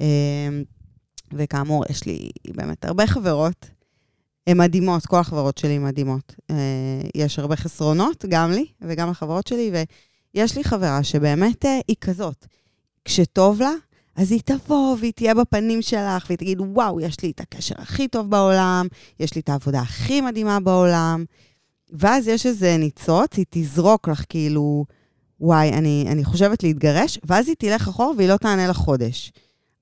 אמ, 0.00 0.64
וכאמור, 1.32 1.84
יש 1.90 2.06
לי 2.06 2.30
באמת 2.54 2.84
הרבה 2.84 3.06
חברות. 3.06 3.66
הן 4.46 4.58
מדהימות, 4.58 5.06
כל 5.06 5.18
החברות 5.18 5.58
שלי 5.58 5.78
מדהימות. 5.78 6.34
אה, 6.50 6.56
יש 7.14 7.38
הרבה 7.38 7.56
חסרונות, 7.56 8.24
גם 8.28 8.50
לי 8.50 8.66
וגם 8.80 9.10
לחברות 9.10 9.46
שלי, 9.46 9.72
ויש 10.34 10.56
לי 10.56 10.64
חברה 10.64 11.02
שבאמת 11.02 11.64
אה, 11.64 11.78
היא 11.88 11.96
כזאת. 12.00 12.46
כשטוב 13.04 13.60
לה, 13.60 13.72
אז 14.16 14.32
היא 14.32 14.40
תבוא 14.44 14.96
והיא 15.00 15.12
תהיה 15.12 15.34
בפנים 15.34 15.82
שלך, 15.82 16.26
והיא 16.28 16.38
תגיד, 16.38 16.60
וואו, 16.60 17.00
יש 17.00 17.20
לי 17.22 17.30
את 17.30 17.40
הקשר 17.40 17.74
הכי 17.78 18.08
טוב 18.08 18.30
בעולם, 18.30 18.86
יש 19.20 19.34
לי 19.34 19.40
את 19.40 19.48
העבודה 19.48 19.80
הכי 19.80 20.20
מדהימה 20.20 20.60
בעולם. 20.60 21.24
ואז 21.92 22.28
יש 22.28 22.46
איזה 22.46 22.76
ניצוץ, 22.76 23.36
היא 23.36 23.44
תזרוק 23.50 24.08
לך 24.08 24.24
כאילו, 24.28 24.84
וואי, 25.40 25.68
אני, 25.68 26.04
אני 26.08 26.24
חושבת 26.24 26.62
להתגרש, 26.62 27.18
ואז 27.24 27.48
היא 27.48 27.56
תלך 27.58 27.88
אחורה 27.88 28.16
והיא 28.16 28.28
לא 28.28 28.36
תענה 28.36 28.66
לך 28.66 28.76
חודש. 28.76 29.32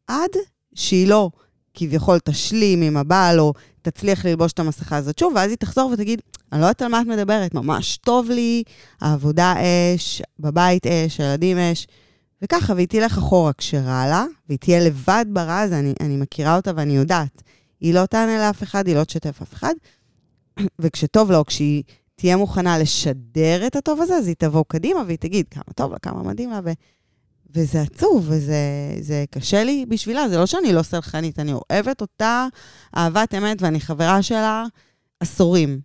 עד 0.07 0.31
שהיא 0.75 1.09
לא 1.09 1.31
כביכול 1.75 2.19
תשלים 2.19 2.83
עם 2.83 2.97
הבעל, 2.97 3.41
או 3.41 3.53
תצליח 3.83 4.25
ללבוש 4.25 4.53
את 4.53 4.59
המסכה 4.59 4.97
הזאת 4.97 5.19
שוב, 5.19 5.33
ואז 5.37 5.51
היא 5.51 5.57
תחזור 5.57 5.91
ותגיד, 5.91 6.21
אני 6.53 6.61
לא 6.61 6.67
יודעת 6.67 6.83
על 6.83 6.89
מה 6.89 7.01
את 7.01 7.07
מדברת, 7.07 7.55
ממש 7.55 7.97
טוב 7.97 8.31
לי, 8.31 8.63
העבודה 9.01 9.55
אש, 9.95 10.23
בבית 10.41 10.87
אש, 10.87 11.21
הילדים 11.21 11.59
אש, 11.59 11.87
וככה, 12.43 12.75
והיא 12.75 12.89
תלך 12.89 13.19
אחורה 13.19 13.53
כשרע 13.53 14.07
לה, 14.07 14.25
והיא 14.49 14.59
תהיה 14.59 14.81
לבד 14.81 15.25
ברע 15.29 15.59
הזה, 15.59 15.79
אני, 15.79 15.95
אני 16.01 16.17
מכירה 16.17 16.57
אותה 16.57 16.73
ואני 16.77 16.97
יודעת. 16.97 17.43
היא 17.81 17.95
לא 17.95 18.07
תענה 18.07 18.39
לאף 18.39 18.63
אחד, 18.63 18.87
היא 18.87 18.97
לא 18.97 19.05
תשתף 19.05 19.43
אף 19.43 19.55
אחד, 19.55 19.75
וכשטוב 20.81 21.31
לה, 21.31 21.39
או 21.39 21.47
כשהיא 21.47 21.83
תהיה 22.15 22.37
מוכנה 22.37 22.79
לשדר 22.79 23.67
את 23.67 23.77
הטוב 23.77 24.01
הזה, 24.01 24.15
אז 24.15 24.27
היא 24.27 24.35
תבוא 24.39 24.65
קדימה 24.69 25.03
והיא 25.07 25.19
תגיד 25.19 25.47
כמה 25.51 25.73
טוב 25.75 25.93
לה, 25.93 25.99
כמה 25.99 26.23
מדהים 26.23 26.51
לה, 26.51 26.61
ו... 26.65 26.71
וזה 27.55 27.83
עצוב, 27.83 28.27
וזה 28.29 28.57
זה 29.01 29.25
קשה 29.31 29.65
לי 29.65 29.87
בשבילה. 29.89 30.29
זה 30.29 30.39
לא 30.39 30.47
שאני 30.47 30.73
לא 30.73 30.83
סלחנית, 30.83 31.39
אני 31.39 31.53
אוהבת 31.53 32.01
אותה 32.01 32.47
אהבת 32.97 33.35
אמת, 33.35 33.63
ואני 33.63 33.81
חברה 33.81 34.23
שלה 34.23 34.65
עשורים. 35.21 35.81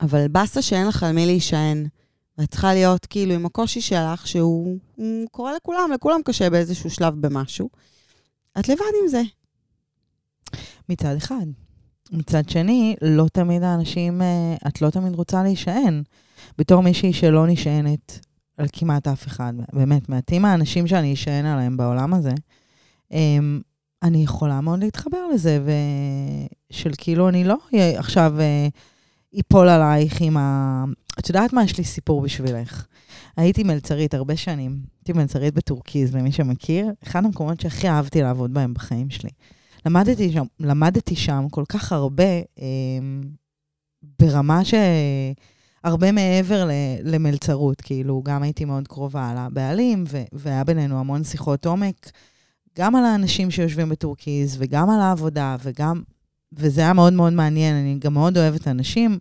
אבל 0.00 0.28
באסה 0.28 0.62
שאין 0.62 0.86
לך 0.86 1.02
על 1.02 1.12
מי 1.12 1.26
להישען, 1.26 1.86
ואת 2.38 2.50
צריכה 2.50 2.74
להיות 2.74 3.06
כאילו 3.06 3.34
עם 3.34 3.46
הקושי 3.46 3.80
שלך, 3.80 4.26
שהוא 4.26 4.78
הוא 4.94 5.28
קורה 5.30 5.52
לכולם, 5.56 5.90
לכולם 5.94 6.20
קשה 6.24 6.50
באיזשהו 6.50 6.90
שלב 6.90 7.14
במשהו. 7.26 7.70
את 8.58 8.68
לבד 8.68 8.92
עם 9.02 9.08
זה. 9.08 9.22
מצד 10.88 11.16
אחד. 11.16 11.46
מצד 12.12 12.48
שני, 12.48 12.96
לא 13.02 13.26
תמיד 13.32 13.62
האנשים, 13.62 14.22
אה, 14.22 14.56
את 14.68 14.82
לא 14.82 14.90
תמיד 14.90 15.14
רוצה 15.14 15.42
להישען. 15.42 16.02
בתור 16.58 16.82
מישהי 16.82 17.12
שלא 17.12 17.46
נשענת 17.46 18.26
על 18.56 18.66
כמעט 18.72 19.08
אף 19.08 19.26
אחד, 19.26 19.52
באמת, 19.72 20.08
מעטים 20.08 20.44
האנשים 20.44 20.86
שאני 20.86 21.14
אשען 21.14 21.46
עליהם 21.46 21.76
בעולם 21.76 22.14
הזה, 22.14 22.32
אני 24.02 24.24
יכולה 24.24 24.60
מאוד 24.60 24.84
להתחבר 24.84 25.26
לזה, 25.34 25.58
ושל 26.70 26.90
כאילו 26.98 27.28
אני 27.28 27.44
לא 27.44 27.56
עכשיו 27.96 28.34
איפול 29.34 29.68
עלייך 29.68 30.20
עם 30.20 30.36
ה... 30.36 30.84
את 31.18 31.28
יודעת 31.28 31.52
מה? 31.52 31.64
יש 31.64 31.78
לי 31.78 31.84
סיפור 31.84 32.20
בשבילך. 32.20 32.86
הייתי 33.36 33.62
מלצרית 33.62 34.14
הרבה 34.14 34.36
שנים. 34.36 34.78
הייתי 35.00 35.12
מלצרית 35.12 35.54
בטורקיז, 35.54 36.14
למי 36.14 36.32
שמכיר. 36.32 36.86
אחד 37.02 37.24
המקומות 37.24 37.60
שהכי 37.60 37.88
אהבתי 37.88 38.22
לעבוד 38.22 38.54
בהם 38.54 38.74
בחיים 38.74 39.10
שלי. 39.10 39.30
למדתי 39.86 40.32
שם, 40.32 40.44
למדתי 40.60 41.16
שם 41.16 41.46
כל 41.50 41.64
כך 41.68 41.92
הרבה, 41.92 42.24
אה, 42.58 42.64
ברמה 44.20 44.64
ש... 44.64 44.74
הרבה 45.84 46.12
מעבר 46.12 46.64
ל- 46.64 46.70
למלצרות, 47.14 47.80
כאילו, 47.80 48.22
גם 48.24 48.42
הייתי 48.42 48.64
מאוד 48.64 48.88
קרובה 48.88 49.34
לבעלים, 49.34 50.04
ו- 50.08 50.22
והיה 50.32 50.64
בינינו 50.64 51.00
המון 51.00 51.24
שיחות 51.24 51.66
עומק, 51.66 52.10
גם 52.78 52.96
על 52.96 53.04
האנשים 53.04 53.50
שיושבים 53.50 53.88
בטורקיז, 53.88 54.56
וגם 54.58 54.90
על 54.90 55.00
העבודה, 55.00 55.56
וגם... 55.62 56.02
וזה 56.56 56.80
היה 56.80 56.92
מאוד 56.92 57.12
מאוד 57.12 57.32
מעניין, 57.32 57.76
אני 57.76 57.96
גם 57.98 58.14
מאוד 58.14 58.38
אוהבת 58.38 58.68
אנשים, 58.68 59.18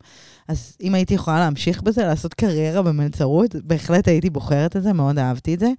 אז 0.47 0.77
אם 0.81 0.95
הייתי 0.95 1.13
יכולה 1.13 1.39
להמשיך 1.39 1.81
בזה, 1.81 2.03
לעשות 2.03 2.33
קריירה 2.33 2.81
במלצרות, 2.81 3.55
בהחלט 3.63 4.07
הייתי 4.07 4.29
בוחרת 4.29 4.75
את 4.75 4.83
זה, 4.83 4.93
מאוד 4.93 5.17
אהבתי 5.17 5.53
את 5.53 5.59
זה. 5.59 5.71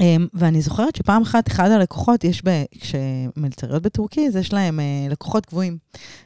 אמ, 0.00 0.26
ואני 0.34 0.62
זוכרת 0.62 0.96
שפעם 0.96 1.22
אחת, 1.22 1.48
אחד 1.48 1.70
הלקוחות, 1.70 2.24
יש 2.24 2.42
ב... 2.44 2.64
כשמלצריות 2.80 3.82
בטורקיז, 3.82 4.36
יש 4.36 4.52
להם 4.52 4.80
אה, 4.80 5.06
לקוחות 5.10 5.46
קבועים. 5.46 5.78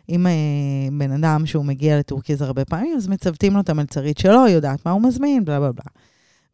אם 0.08 0.26
אה, 0.26 0.32
בן 0.98 1.12
אדם 1.12 1.46
שהוא 1.46 1.64
מגיע 1.64 1.98
לטורקיז 1.98 2.42
הרבה 2.42 2.64
פעמים, 2.64 2.96
אז 2.96 3.08
מצוותים 3.08 3.54
לו 3.54 3.60
את 3.60 3.68
המלצרית 3.68 4.18
שלו, 4.18 4.44
היא 4.44 4.54
יודעת 4.54 4.86
מה 4.86 4.92
הוא 4.92 5.02
מזמין, 5.02 5.44
בלה 5.44 5.60
בלה 5.60 5.72
בלה. 5.72 6.02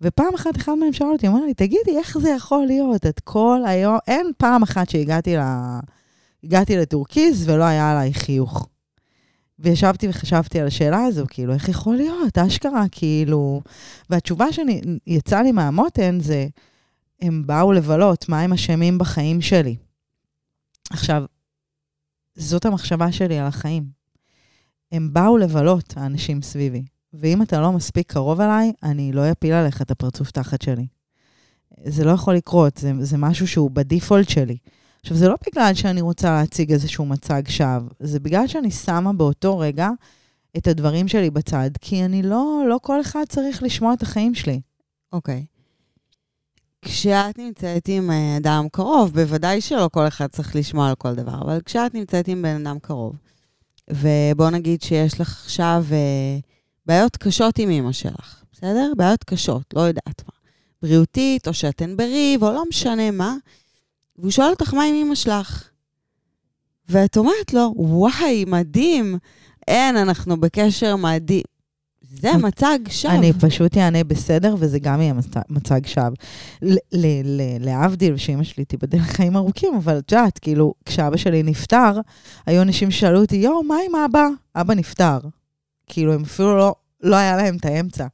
ופעם 0.00 0.34
אחת, 0.34 0.56
אחד 0.56 0.72
מהם 0.75 0.92
שאל 0.92 1.06
אותי, 1.06 1.28
אומר 1.28 1.44
לי, 1.44 1.54
תגידי, 1.54 1.99
איך 1.99 2.18
זה 2.18 2.30
יכול 2.30 2.66
להיות? 2.66 3.06
את 3.06 3.20
כל 3.20 3.61
היום, 3.66 3.99
אין 4.08 4.26
פעם 4.37 4.62
אחת 4.62 4.88
שהגעתי 4.88 5.37
ל... 5.37 5.40
הגעתי 6.44 6.76
לטורקיז 6.76 7.49
ולא 7.49 7.64
היה 7.64 7.92
עליי 7.92 8.14
חיוך. 8.14 8.68
וישבתי 9.58 10.08
וחשבתי 10.08 10.61
על 10.61 10.66
השאלה 10.66 11.04
הזו, 11.04 11.25
כאילו, 11.28 11.54
איך 11.54 11.68
יכול 11.68 11.96
להיות? 11.96 12.38
אשכרה, 12.38 12.84
כאילו... 12.90 13.61
והתשובה 14.11 14.46
שיצאה 14.52 15.42
לי 15.42 15.52
מהמותן 15.52 16.18
זה, 16.20 16.46
הם 17.22 17.46
באו 17.46 17.72
לבלות, 17.72 18.28
מה 18.28 18.40
הם 18.40 18.52
אשמים 18.52 18.99
בחיים 18.99 19.40
שלי? 19.40 19.76
עכשיו, 20.90 21.25
זאת 22.34 22.64
המחשבה 22.64 23.12
שלי 23.12 23.38
על 23.38 23.46
החיים. 23.46 23.84
הם 24.92 25.12
באו 25.12 25.38
לבלות, 25.38 25.94
האנשים 25.96 26.42
סביבי. 26.42 26.84
ואם 27.14 27.42
אתה 27.42 27.61
לא 27.61 27.72
מספיק 27.72 28.12
קרוב 28.12 28.40
אליי, 28.40 28.72
אני 28.82 29.12
לא 29.12 29.30
אפיל 29.32 29.52
עליך 29.52 29.82
את 29.82 29.90
הפרצוף 29.90 30.30
תחת 30.30 30.62
שלי. 30.62 30.87
זה 31.84 32.04
לא 32.04 32.11
יכול 32.11 32.34
לקרות, 32.34 32.76
זה, 32.76 32.92
זה 33.00 33.18
משהו 33.18 33.49
שהוא 33.49 33.70
בדיפולט 33.70 34.28
שלי. 34.28 34.56
עכשיו, 35.02 35.16
זה 35.16 35.28
לא 35.28 35.37
בגלל 35.47 35.75
שאני 35.75 36.00
רוצה 36.00 36.30
להציג 36.30 36.73
איזשהו 36.73 37.06
מצג 37.06 37.42
שווא, 37.49 37.88
זה 38.00 38.21
בגלל 38.21 38.47
שאני 38.47 38.71
שמה 38.71 39.12
באותו 39.12 39.59
רגע 39.59 39.88
את 40.56 40.66
הדברים 40.66 41.09
שלי 41.09 41.30
בצד, 41.30 41.71
כי 41.80 42.04
אני 42.04 42.23
לא, 42.23 42.62
לא 42.68 42.78
כל 42.82 43.00
אחד 43.00 43.25
צריך 43.28 43.62
לשמוע 43.62 43.94
את 43.94 44.02
החיים 44.02 44.35
שלי. 44.35 44.61
אוקיי. 45.12 45.44
כשאת 46.85 47.38
נמצאת 47.38 47.88
עם 47.88 48.11
אה, 48.11 48.37
אדם 48.37 48.66
קרוב, 48.73 49.14
בוודאי 49.14 49.61
שלא 49.61 49.88
כל 49.92 50.09
אחד 50.09 50.26
צריך 50.26 50.56
לשמוע 50.56 50.88
על 50.88 50.94
כל 50.94 51.14
דבר, 51.14 51.42
אבל 51.44 51.61
כשאת 51.64 51.94
נמצאת 51.94 52.28
עם 52.28 52.42
בן 52.42 52.66
אדם 52.66 52.78
קרוב, 52.78 53.16
ובוא 53.90 54.50
נגיד 54.50 54.82
שיש 54.82 55.21
לך 55.21 55.42
עכשיו 55.44 55.85
אה, 55.92 56.38
בעיות 56.87 57.16
קשות 57.16 57.59
עם 57.59 57.71
אמא 57.71 57.92
שלך, 57.92 58.42
בסדר? 58.52 58.92
בעיות 58.97 59.25
קשות, 59.25 59.75
לא 59.75 59.80
יודעת 59.80 60.23
מה. 60.26 60.32
בריאותית, 60.82 61.49
או 61.49 61.54
שאתן 61.54 61.97
בריב, 61.97 62.44
או 62.44 62.52
לא 62.52 62.62
משנה 62.68 63.11
מה, 63.11 63.37
והוא 64.22 64.30
שואל 64.30 64.50
אותך 64.50 64.74
מה 64.74 64.84
עם 64.84 64.94
אמא 64.94 65.14
שלך. 65.14 65.68
ואת 66.88 67.16
אומרת 67.16 67.54
לו, 67.54 67.72
וואי, 67.76 68.44
מדהים, 68.46 69.18
אין, 69.68 69.96
אנחנו 69.96 70.40
בקשר 70.40 70.96
מדהים. 70.96 71.42
זה 72.00 72.32
מצג 72.36 72.78
שווא. 72.88 73.12
אני 73.12 73.32
פשוט 73.32 73.76
אענה 73.76 74.04
בסדר, 74.04 74.54
וזה 74.58 74.78
גם 74.78 75.00
יהיה 75.00 75.12
מצ- 75.12 75.26
מצג 75.50 75.86
שווא. 75.86 76.08
להבדיל, 77.60 78.16
שאימא 78.16 78.44
שלי 78.44 78.64
תיבדל 78.64 78.98
חיים 78.98 79.36
ארוכים, 79.36 79.74
אבל 79.74 79.98
את 79.98 80.12
יודעת, 80.12 80.38
כאילו, 80.38 80.74
כשאבא 80.84 81.16
שלי 81.16 81.42
נפטר, 81.42 82.00
היו 82.46 82.62
אנשים 82.62 82.90
ששאלו 82.90 83.20
אותי, 83.20 83.36
יואו, 83.36 83.62
מה 83.62 83.76
עם 83.88 83.96
אבא? 83.96 84.26
אבא 84.56 84.74
נפטר. 84.74 85.18
כאילו, 85.86 86.12
הם 86.12 86.22
אפילו 86.22 86.56
לא, 86.56 86.74
לא 87.02 87.16
היה 87.16 87.36
להם 87.36 87.56
את 87.56 87.64
האמצע. 87.64 88.06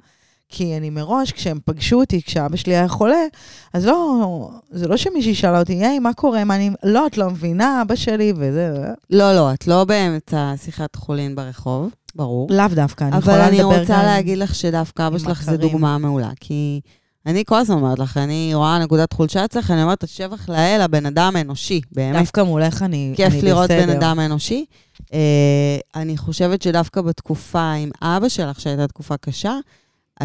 כי 0.49 0.77
אני 0.77 0.91
מראש, 0.91 1.33
כשהם 1.33 1.59
פגשו 1.65 2.01
אותי, 2.01 2.23
כשאבא 2.23 2.57
שלי 2.57 2.77
היה 2.77 2.89
חולה, 2.89 3.25
אז 3.73 3.87
לא, 3.87 4.51
זה 4.71 4.89
לא 4.89 4.97
שמישהי 4.97 5.35
שאלה 5.35 5.59
אותי, 5.61 5.73
היי, 5.73 5.99
מה 5.99 6.13
קורה? 6.13 6.45
מה 6.45 6.57
אני... 6.57 6.71
לא, 6.85 7.07
את 7.07 7.19
לא 7.19 7.31
מבינה, 7.31 7.83
אבא 7.83 7.95
שלי, 7.95 8.33
וזה... 8.37 8.73
לא, 9.11 9.35
לא, 9.35 9.53
את 9.53 9.67
לא 9.67 9.85
באמצע 9.85 10.53
שיחת 10.65 10.97
חולין 10.97 11.35
ברחוב, 11.35 11.91
ברור. 12.15 12.49
לאו 12.51 12.69
דווקא, 12.75 13.05
אני 13.05 13.13
אבל 13.13 13.21
יכולה 13.21 13.49
אני 13.49 13.59
לדבר 13.59 13.81
רוצה 13.81 13.93
גם... 13.99 14.05
להגיד 14.05 14.39
לך 14.39 14.55
שדווקא 14.55 15.07
אבא 15.07 15.19
שלך 15.19 15.43
זה. 15.43 15.57
דוגמה 15.57 15.99
מעולה, 15.99 16.31
כי 16.41 16.81
אני 17.27 17.45
כל 17.47 17.57
הזמן 17.57 17.77
אומרת 17.77 17.99
לך, 17.99 18.17
אני 18.17 18.51
רואה 18.55 18.79
נקודת 18.79 19.13
חולשה 19.13 19.45
אצלך, 19.45 19.71
אני 19.71 19.83
אומרת, 19.83 20.05
שבח 20.09 20.49
לאל, 20.49 20.81
הבן 20.81 21.07
אדם 21.07 21.37
אנושי, 21.41 21.81
באמת. 21.93 22.19
דווקא 22.19 22.41
מולך 22.41 22.83
אני, 22.83 23.13
כיף 23.17 23.33
אני 23.33 23.43
לראות 23.43 23.71
בסדר. 23.71 23.87
בן 23.87 23.91
אדם 23.91 24.21
אנושי. 24.21 24.65
אה, 25.13 25.79
אני 25.97 26.17
חושבת 26.17 26.63
שדווקא 26.63 27.01
בתקופה 27.01 27.73
עם 27.73 27.91
אבא 28.03 28.29
שלך, 28.29 28.61
שהייתה 28.61 28.87
תקופה 28.89 29.17
קשה, 29.17 29.55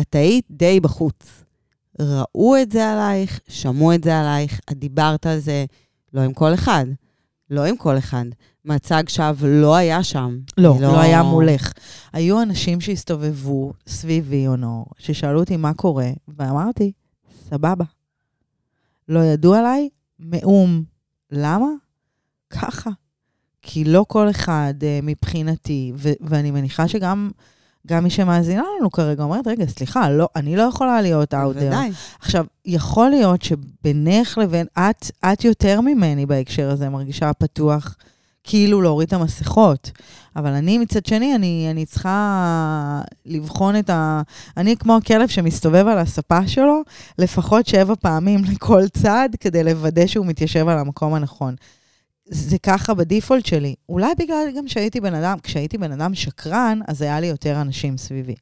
את 0.01 0.15
היית 0.15 0.45
די 0.51 0.79
בחוץ. 0.79 1.43
ראו 1.99 2.57
את 2.61 2.71
זה 2.71 2.91
עלייך, 2.91 3.39
שמעו 3.47 3.93
את 3.93 4.03
זה 4.03 4.19
עלייך, 4.19 4.59
את 4.71 4.77
דיברת 4.77 5.25
על 5.25 5.39
זה 5.39 5.65
לא 6.13 6.21
עם 6.21 6.33
כל 6.33 6.53
אחד, 6.53 6.85
לא 7.49 7.65
עם 7.65 7.77
כל 7.77 7.97
אחד. 7.97 8.25
מצג 8.65 9.03
שווא 9.07 9.47
לא 9.47 9.75
היה 9.75 10.03
שם. 10.03 10.39
לא, 10.57 10.73
אני 10.73 10.81
לא 10.81 10.99
היה 10.99 11.23
מולך. 11.23 11.71
היו 12.13 12.41
אנשים 12.41 12.81
שהסתובבו 12.81 13.73
סביבי, 13.87 14.47
אונור, 14.47 14.85
ששאלו 14.97 15.39
אותי 15.39 15.57
מה 15.57 15.73
קורה, 15.73 16.09
ואמרתי, 16.27 16.91
סבבה. 17.49 17.85
לא 19.09 19.19
ידעו 19.19 19.53
עליי, 19.53 19.89
מאום. 20.19 20.83
למה? 21.31 21.67
ככה. 22.49 22.89
כי 23.61 23.83
לא 23.83 24.05
כל 24.07 24.29
אחד 24.29 24.73
אה, 24.83 24.99
מבחינתי, 25.03 25.91
ו- 25.95 26.13
ואני 26.21 26.51
מניחה 26.51 26.87
שגם 26.87 27.31
גם 27.87 28.03
מי 28.03 28.09
שמאזינה 28.09 28.63
לנו 28.79 28.91
כרגע 28.91 29.23
אומרת, 29.23 29.47
רגע, 29.47 29.65
סליחה, 29.65 30.09
לא, 30.09 30.29
אני 30.35 30.55
לא 30.55 30.61
יכולה 30.61 31.01
להיות 31.01 31.33
out 31.33 31.37
there. 31.37 31.39
בוודאי. 31.39 31.91
עכשיו, 32.19 32.45
יכול 32.65 33.09
להיות 33.09 33.41
שבינך 33.41 34.37
לבין, 34.37 34.67
את, 34.79 35.11
את 35.25 35.43
יותר 35.43 35.81
ממני 35.81 36.25
בהקשר 36.25 36.69
הזה 36.69 36.89
מרגישה 36.89 37.33
פתוח, 37.33 37.95
כאילו 38.43 38.81
להוריד 38.81 39.07
את 39.07 39.13
המסכות. 39.13 39.91
אבל 40.35 40.51
אני 40.51 40.77
מצד 40.77 41.05
שני, 41.05 41.35
אני, 41.35 41.67
אני 41.71 41.85
צריכה 41.85 43.01
לבחון 43.25 43.79
את 43.79 43.89
ה... 43.89 44.21
אני 44.57 44.77
כמו 44.77 44.97
הכלב 44.97 45.27
שמסתובב 45.27 45.87
על 45.87 45.97
הספה 45.97 46.47
שלו, 46.47 46.81
לפחות 47.19 47.67
שבע 47.67 47.93
פעמים 47.95 48.43
לכל 48.51 48.87
צד, 48.87 49.29
כדי 49.39 49.63
לוודא 49.63 50.07
שהוא 50.07 50.25
מתיישב 50.25 50.67
על 50.67 50.79
המקום 50.79 51.13
הנכון. 51.13 51.55
זה 52.25 52.57
ככה 52.57 52.93
בדיפולט 52.93 53.45
שלי. 53.45 53.75
אולי 53.89 54.13
בגלל 54.19 54.47
גם 54.57 54.67
שהייתי 54.67 55.01
בן 55.01 55.13
אדם, 55.13 55.37
כשהייתי 55.43 55.77
בן 55.77 55.91
אדם 55.91 56.15
שקרן, 56.15 56.79
אז 56.87 57.01
היה 57.01 57.19
לי 57.19 57.27
יותר 57.27 57.61
אנשים 57.61 57.97
סביבי. 57.97 58.35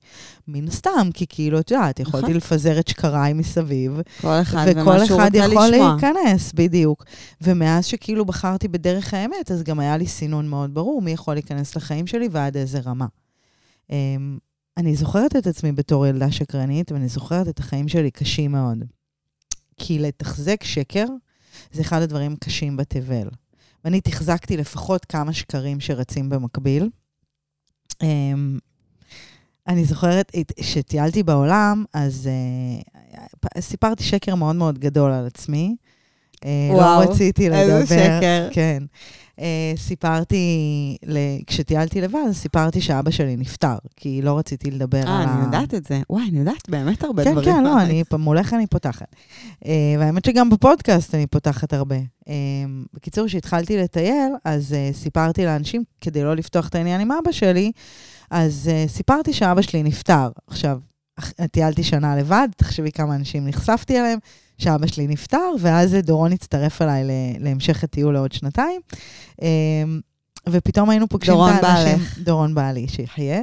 מן 0.48 0.68
הסתם, 0.68 1.10
כי 1.14 1.26
כאילו, 1.30 1.60
את 1.60 1.72
יודעת, 1.72 2.00
יכולתי 2.00 2.26
נכון. 2.26 2.38
לפזר 2.38 2.80
את 2.80 2.88
שקריי 2.88 3.34
מסביב, 3.34 4.02
כל 4.22 4.28
אחד 4.42 4.66
וכל 4.72 4.80
ומה 4.80 5.06
שהוא 5.06 5.22
אחד 5.22 5.36
רוצה 5.36 5.52
יכול 5.52 5.68
לשמוע. 5.68 5.96
להיכנס, 6.02 6.54
בדיוק. 6.54 7.06
ומאז 7.42 7.86
שכאילו 7.86 8.26
בחרתי 8.26 8.68
בדרך 8.68 9.14
האמת, 9.14 9.52
אז 9.52 9.64
גם 9.64 9.80
היה 9.80 9.98
לי 9.98 10.08
סינון 10.08 10.48
מאוד 10.48 10.74
ברור 10.74 11.02
מי 11.02 11.12
יכול 11.12 11.34
להיכנס 11.34 11.76
לחיים 11.76 12.08
שלי 12.08 12.28
ועד 12.32 12.58
איזה 12.58 12.80
רמה. 12.80 13.06
אמ, 13.90 14.38
אני 14.78 14.96
זוכרת 14.96 15.36
את 15.36 15.48
עצמי 15.48 15.72
בתור 15.72 16.08
ילדה 16.08 16.32
שקרנית, 16.32 16.92
ואני 16.92 17.08
זוכרת 17.08 17.48
את 17.48 17.60
החיים 17.60 17.88
שלי 17.88 18.12
קשים 18.12 18.52
מאוד. 18.52 18.84
כי 19.78 20.00
לתחזק 20.00 20.64
שקר 20.64 21.06
זה 21.72 21.82
אחד 21.82 22.02
הדברים 22.02 22.34
הקשים 22.34 22.78
בתבל. 22.78 23.28
ואני 23.86 24.02
תחזקתי 24.02 24.58
לפחות 24.58 25.06
כמה 25.06 25.34
שקרים 25.34 25.80
שרצים 25.80 26.30
במקביל. 26.30 26.90
אמ, 28.04 28.60
אני 29.68 29.86
זוכרת, 29.86 30.32
את- 30.40 30.52
שטיילתי 30.62 31.24
בעולם, 31.24 31.86
אז 31.94 32.30
uh, 33.46 33.48
סיפרתי 33.60 34.04
שקר 34.04 34.36
מאוד 34.36 34.56
מאוד 34.56 34.80
גדול 34.80 35.12
על 35.12 35.28
עצמי. 35.28 35.76
Uh, 36.36 36.38
וואו, 36.72 37.02
לא 37.04 37.12
רציתי 37.12 37.50
לדבר. 37.50 37.78
איזה 37.78 37.96
שקר. 37.96 38.48
כן. 38.52 38.84
Uh, 39.42 39.80
סיפרתי. 39.80 40.98
כשטיילתי 41.48 42.02
לבד, 42.02 42.32
סיפרתי 42.32 42.82
שאבא 42.82 43.12
שלי 43.12 43.36
נפטר, 43.36 43.76
כי 43.96 44.22
לא 44.22 44.38
רציתי 44.38 44.72
לדבר 44.72 45.02
על 45.02 45.08
אה, 45.08 45.14
ה... 45.14 45.36
אני 45.36 45.46
יודעת 45.46 45.74
את 45.74 45.86
זה. 45.86 46.02
וואי, 46.10 46.24
אני 46.30 46.40
יודעת 46.40 46.70
באמת 46.70 47.04
הרבה 47.04 47.24
כן, 47.24 47.32
דברים. 47.32 47.54
כן, 47.54 47.64
לא, 47.64 47.82
עלייך. 47.82 47.90
אני, 48.14 48.24
מולך 48.24 48.54
אני 48.54 48.68
פותחת. 48.68 49.16
Uh, 49.64 49.68
והאמת 50.00 50.26
שגם 50.26 50.50
בפודקאסט 50.50 51.16
אני 51.16 51.28
פותחת 51.28 51.74
הרבה. 51.74 51.96
בקיצור, 52.94 53.28
כשהתחלתי 53.28 53.78
לטייל, 53.78 54.34
אז 54.46 54.76
סיפרתי 54.94 55.46
לאנשים, 55.46 55.84
כדי 56.02 56.24
לא 56.24 56.36
לפתוח 56.36 56.68
את 56.68 56.76
העניין 56.76 57.02
עם 57.02 57.12
אבא 57.12 57.32
שלי, 57.32 57.72
אז 58.32 58.70
סיפרתי 58.88 59.34
שאבא 59.34 59.62
שלי 59.62 59.84
נפטר. 59.84 60.30
עכשיו, 60.48 60.80
טיילתי 61.52 61.84
שנה 61.84 62.16
לבד, 62.16 62.48
תחשבי 62.58 62.92
כמה 62.92 63.16
אנשים 63.16 63.48
נחשפתי 63.48 64.00
אליהם, 64.00 64.20
שאבא 64.62 64.88
שלי 64.88 65.08
נפטר, 65.08 65.52
ואז 65.60 65.94
דורון 65.94 66.32
הצטרף 66.32 66.82
אליי 66.82 67.04
להמשך 67.40 67.84
הטיול 67.84 68.14
לעוד 68.14 68.32
שנתיים. 68.32 68.82
Um, 69.42 69.44
ופתאום 70.50 70.90
היינו 70.90 71.08
פוגשים 71.08 71.34
דורון 71.34 71.54
את 71.60 71.64
האנשים... 71.64 71.98
בעלך. 71.98 72.20
דורון 72.20 72.56
בעלי, 72.56 72.88
שיחיה. 72.88 73.42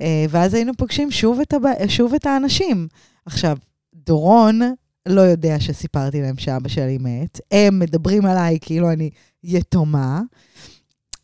אה, 0.00 0.24
ואז 0.30 0.54
היינו 0.54 0.72
פוגשים 0.76 1.10
שוב 1.10 1.40
את, 1.40 1.52
הבע... 1.52 1.70
שוב 1.88 2.14
את 2.14 2.26
האנשים. 2.26 2.88
עכשיו, 3.26 3.56
דורון 3.94 4.60
לא 5.06 5.20
יודע 5.20 5.60
שסיפרתי 5.60 6.22
להם 6.22 6.38
שאבא 6.38 6.68
שלי 6.68 6.98
מת. 7.00 7.40
הם 7.50 7.78
מדברים 7.78 8.26
עליי 8.26 8.58
כאילו 8.60 8.92
אני 8.92 9.10
יתומה. 9.44 10.20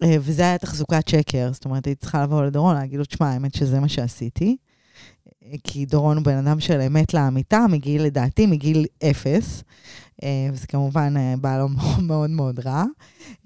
אה, 0.02 0.16
וזה 0.20 0.42
היה 0.42 0.58
תחזוקת 0.58 1.08
שקר. 1.08 1.50
זאת 1.52 1.64
אומרת, 1.64 1.86
הייתי 1.86 2.00
צריכה 2.00 2.22
לבוא 2.22 2.44
לדורון, 2.44 2.74
להגיד 2.74 2.98
לו, 2.98 3.04
תשמע, 3.04 3.28
האמת 3.28 3.54
שזה 3.54 3.80
מה 3.80 3.88
שעשיתי. 3.88 4.56
כי 5.64 5.86
דורון 5.86 6.16
הוא 6.16 6.24
בן 6.24 6.36
אדם 6.46 6.60
של 6.60 6.80
אמת 6.80 7.14
לאמיתה, 7.14 7.64
מגיל, 7.70 8.02
לדעתי, 8.02 8.46
מגיל 8.46 8.86
אפס. 9.10 9.62
אה, 10.22 10.48
וזה 10.52 10.66
כמובן 10.66 11.14
אה, 11.16 11.34
בא 11.40 11.58
לו 11.58 11.68
מאוד 12.08 12.30
מאוד 12.30 12.60
רע. 12.60 12.84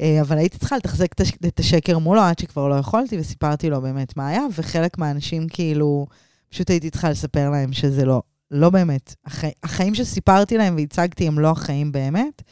אה, 0.01 0.21
אבל 0.21 0.39
הייתי 0.39 0.59
צריכה 0.59 0.77
לתחזק 0.77 1.13
את 1.13 1.21
הש- 1.21 1.33
את 1.47 1.61
השקר 1.61 1.99
מולו 1.99 2.21
עד 2.21 2.39
שכבר 2.39 2.69
לא 2.69 2.75
יכולתי, 2.75 3.19
וסיפרתי 3.19 3.71
לו 3.71 3.81
באמת 3.83 4.17
מה 4.17 4.29
היה, 4.29 4.43
וחלק 4.55 4.99
מהאנשים 4.99 5.49
כאילו, 5.49 6.07
פשוט 6.49 6.71
הייתי 6.71 6.91
צריכה 6.91 7.11
לספר 7.11 7.51
להם 7.51 7.73
שזה 7.73 8.05
לא, 8.05 8.23
לא 8.51 8.71
באמת. 8.71 9.15
החי, 9.27 9.51
החיים 9.63 9.95
שסיפרתי 9.95 10.57
להם 10.59 10.77
והצגתי 10.77 11.27
הם 11.27 11.39
לא 11.39 11.51
החיים 11.51 11.93
באמת. 11.93 12.43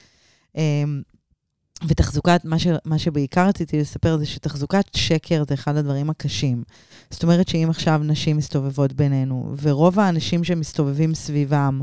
ותחזוקת, 1.88 2.40
מה, 2.44 2.58
ש, 2.58 2.66
מה 2.84 2.98
שבעיקר 2.98 3.48
רציתי 3.48 3.80
לספר 3.80 4.16
זה 4.18 4.26
שתחזוקת 4.26 4.84
שקר 4.96 5.42
זה 5.48 5.54
אחד 5.54 5.76
הדברים 5.76 6.10
הקשים. 6.10 6.62
זאת 7.10 7.22
אומרת 7.22 7.48
שאם 7.48 7.66
עכשיו 7.70 8.00
נשים 8.04 8.36
מסתובבות 8.36 8.92
בינינו, 8.92 9.54
ורוב 9.62 10.00
האנשים 10.00 10.44
שמסתובבים 10.44 11.14
סביבם, 11.14 11.80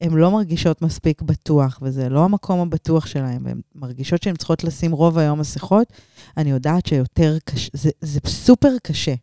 הן 0.00 0.12
לא 0.12 0.30
מרגישות 0.30 0.82
מספיק 0.82 1.22
בטוח, 1.22 1.78
וזה 1.82 2.08
לא 2.08 2.24
המקום 2.24 2.60
הבטוח 2.60 3.06
שלהן, 3.06 3.42
והן 3.44 3.60
מרגישות 3.74 4.22
שהן 4.22 4.36
צריכות 4.36 4.64
לשים 4.64 4.92
רוב 4.92 5.18
היום 5.18 5.40
מסכות, 5.40 5.92
אני 6.36 6.50
יודעת 6.50 6.86
שיותר 6.86 7.38
קשה, 7.44 7.70
זה, 7.72 7.90
זה 8.00 8.20
סופר 8.26 8.72
קשה. 8.82 9.14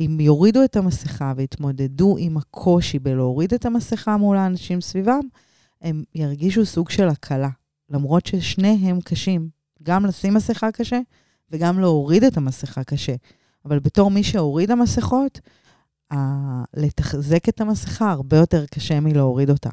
אם 0.00 0.20
יורידו 0.20 0.64
את 0.64 0.76
המסכה 0.76 1.32
ויתמודדו 1.36 2.16
עם 2.18 2.36
הקושי 2.36 2.98
בלהוריד 2.98 3.54
את 3.54 3.66
המסכה 3.66 4.16
מול 4.16 4.36
האנשים 4.36 4.80
סביבם, 4.80 5.20
הם 5.82 6.02
ירגישו 6.14 6.66
סוג 6.66 6.90
של 6.90 7.08
הקלה, 7.08 7.48
למרות 7.90 8.26
ששניהם 8.26 9.00
קשים. 9.00 9.48
גם 9.82 10.06
לשים 10.06 10.34
מסכה 10.34 10.72
קשה 10.72 11.00
וגם 11.50 11.80
להוריד 11.80 12.24
את 12.24 12.36
המסכה 12.36 12.84
קשה. 12.84 13.14
אבל 13.64 13.78
בתור 13.78 14.10
מי 14.10 14.22
שהורידה 14.22 14.74
מסכות, 14.74 15.40
ה- 16.12 16.64
לתחזק 16.74 17.48
את 17.48 17.60
המסכה 17.60 18.10
הרבה 18.10 18.36
יותר 18.36 18.66
קשה 18.66 19.00
מלהוריד 19.00 19.50
אותה. 19.50 19.70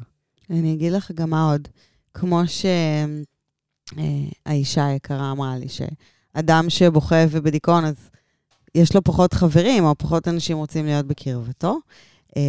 אני 0.50 0.74
אגיד 0.74 0.92
לך 0.92 1.10
גם 1.12 1.30
מה 1.30 1.50
עוד. 1.50 1.68
כמו 2.14 2.40
שהאישה 4.46 4.86
היקרה 4.86 5.32
אמרה 5.32 5.56
לי, 5.58 5.66
שאדם 5.68 6.70
שבוכה 6.70 7.24
ובדיכאון, 7.30 7.84
אז 7.84 8.10
יש 8.74 8.94
לו 8.94 9.04
פחות 9.04 9.34
חברים, 9.34 9.84
או 9.84 9.94
פחות 9.98 10.28
אנשים 10.28 10.56
רוצים 10.56 10.86
להיות 10.86 11.06
בקרבתו. 11.06 11.78
אה, 12.36 12.42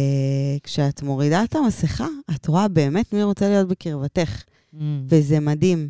כשאת 0.62 1.02
מורידה 1.02 1.44
את 1.44 1.54
המסכה, 1.54 2.06
את 2.36 2.46
רואה 2.46 2.68
באמת 2.68 3.12
מי 3.12 3.22
רוצה 3.22 3.48
להיות 3.48 3.68
בקרבתך, 3.68 4.42
וזה 5.08 5.40
מדהים. 5.40 5.88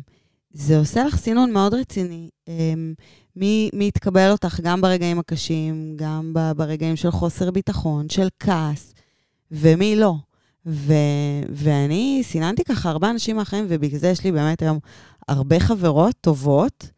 זה 0.53 0.77
עושה 0.79 1.03
לך 1.03 1.17
סינון 1.17 1.51
מאוד 1.51 1.73
רציני. 1.73 2.29
מי, 3.35 3.69
מי 3.73 3.87
יתקבל 3.87 4.31
אותך 4.31 4.59
גם 4.63 4.81
ברגעים 4.81 5.19
הקשים, 5.19 5.93
גם 5.95 6.33
ברגעים 6.55 6.95
של 6.95 7.11
חוסר 7.11 7.51
ביטחון, 7.51 8.09
של 8.09 8.27
כעס, 8.39 8.93
ומי 9.51 9.95
לא. 9.95 10.15
ו, 10.65 10.93
ואני 11.49 12.21
סיננתי 12.23 12.63
ככה 12.63 12.89
הרבה 12.89 13.09
אנשים 13.09 13.35
מהחיים, 13.35 13.65
ובגלל 13.69 13.99
זה 13.99 14.07
יש 14.07 14.23
לי 14.23 14.31
באמת 14.31 14.61
היום 14.61 14.79
הרבה 15.27 15.59
חברות 15.59 16.15
טובות, 16.21 16.89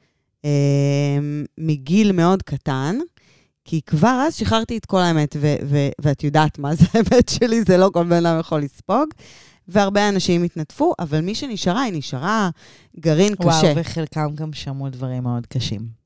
אה, 0.45 1.19
מגיל 1.57 2.11
מאוד 2.11 2.43
קטן, 2.43 2.97
כי 3.65 3.81
כבר 3.81 4.23
אז 4.27 4.35
שחררתי 4.35 4.77
את 4.77 4.85
כל 4.85 4.99
האמת, 4.99 5.35
ו- 5.39 5.55
ו- 5.65 5.89
ואת 6.01 6.23
יודעת 6.23 6.59
מה 6.59 6.75
זה 6.75 6.85
האמת 6.93 7.29
שלי, 7.29 7.63
זה 7.63 7.77
לא 7.77 7.89
כל 7.93 8.03
בן 8.03 8.25
אדם 8.25 8.39
יכול 8.39 8.61
לספוג. 8.61 9.07
והרבה 9.67 10.09
אנשים 10.09 10.43
התנדפו, 10.43 10.93
אבל 10.99 11.21
מי 11.21 11.35
שנשארה, 11.35 11.81
היא 11.81 11.93
נשארה 11.93 12.49
גרעין 12.99 13.33
וואו, 13.39 13.57
קשה. 13.57 13.73
וחלקם 13.75 14.35
גם 14.35 14.53
שמעו 14.53 14.89
דברים 14.89 15.23
מאוד 15.23 15.47
קשים. 15.47 16.02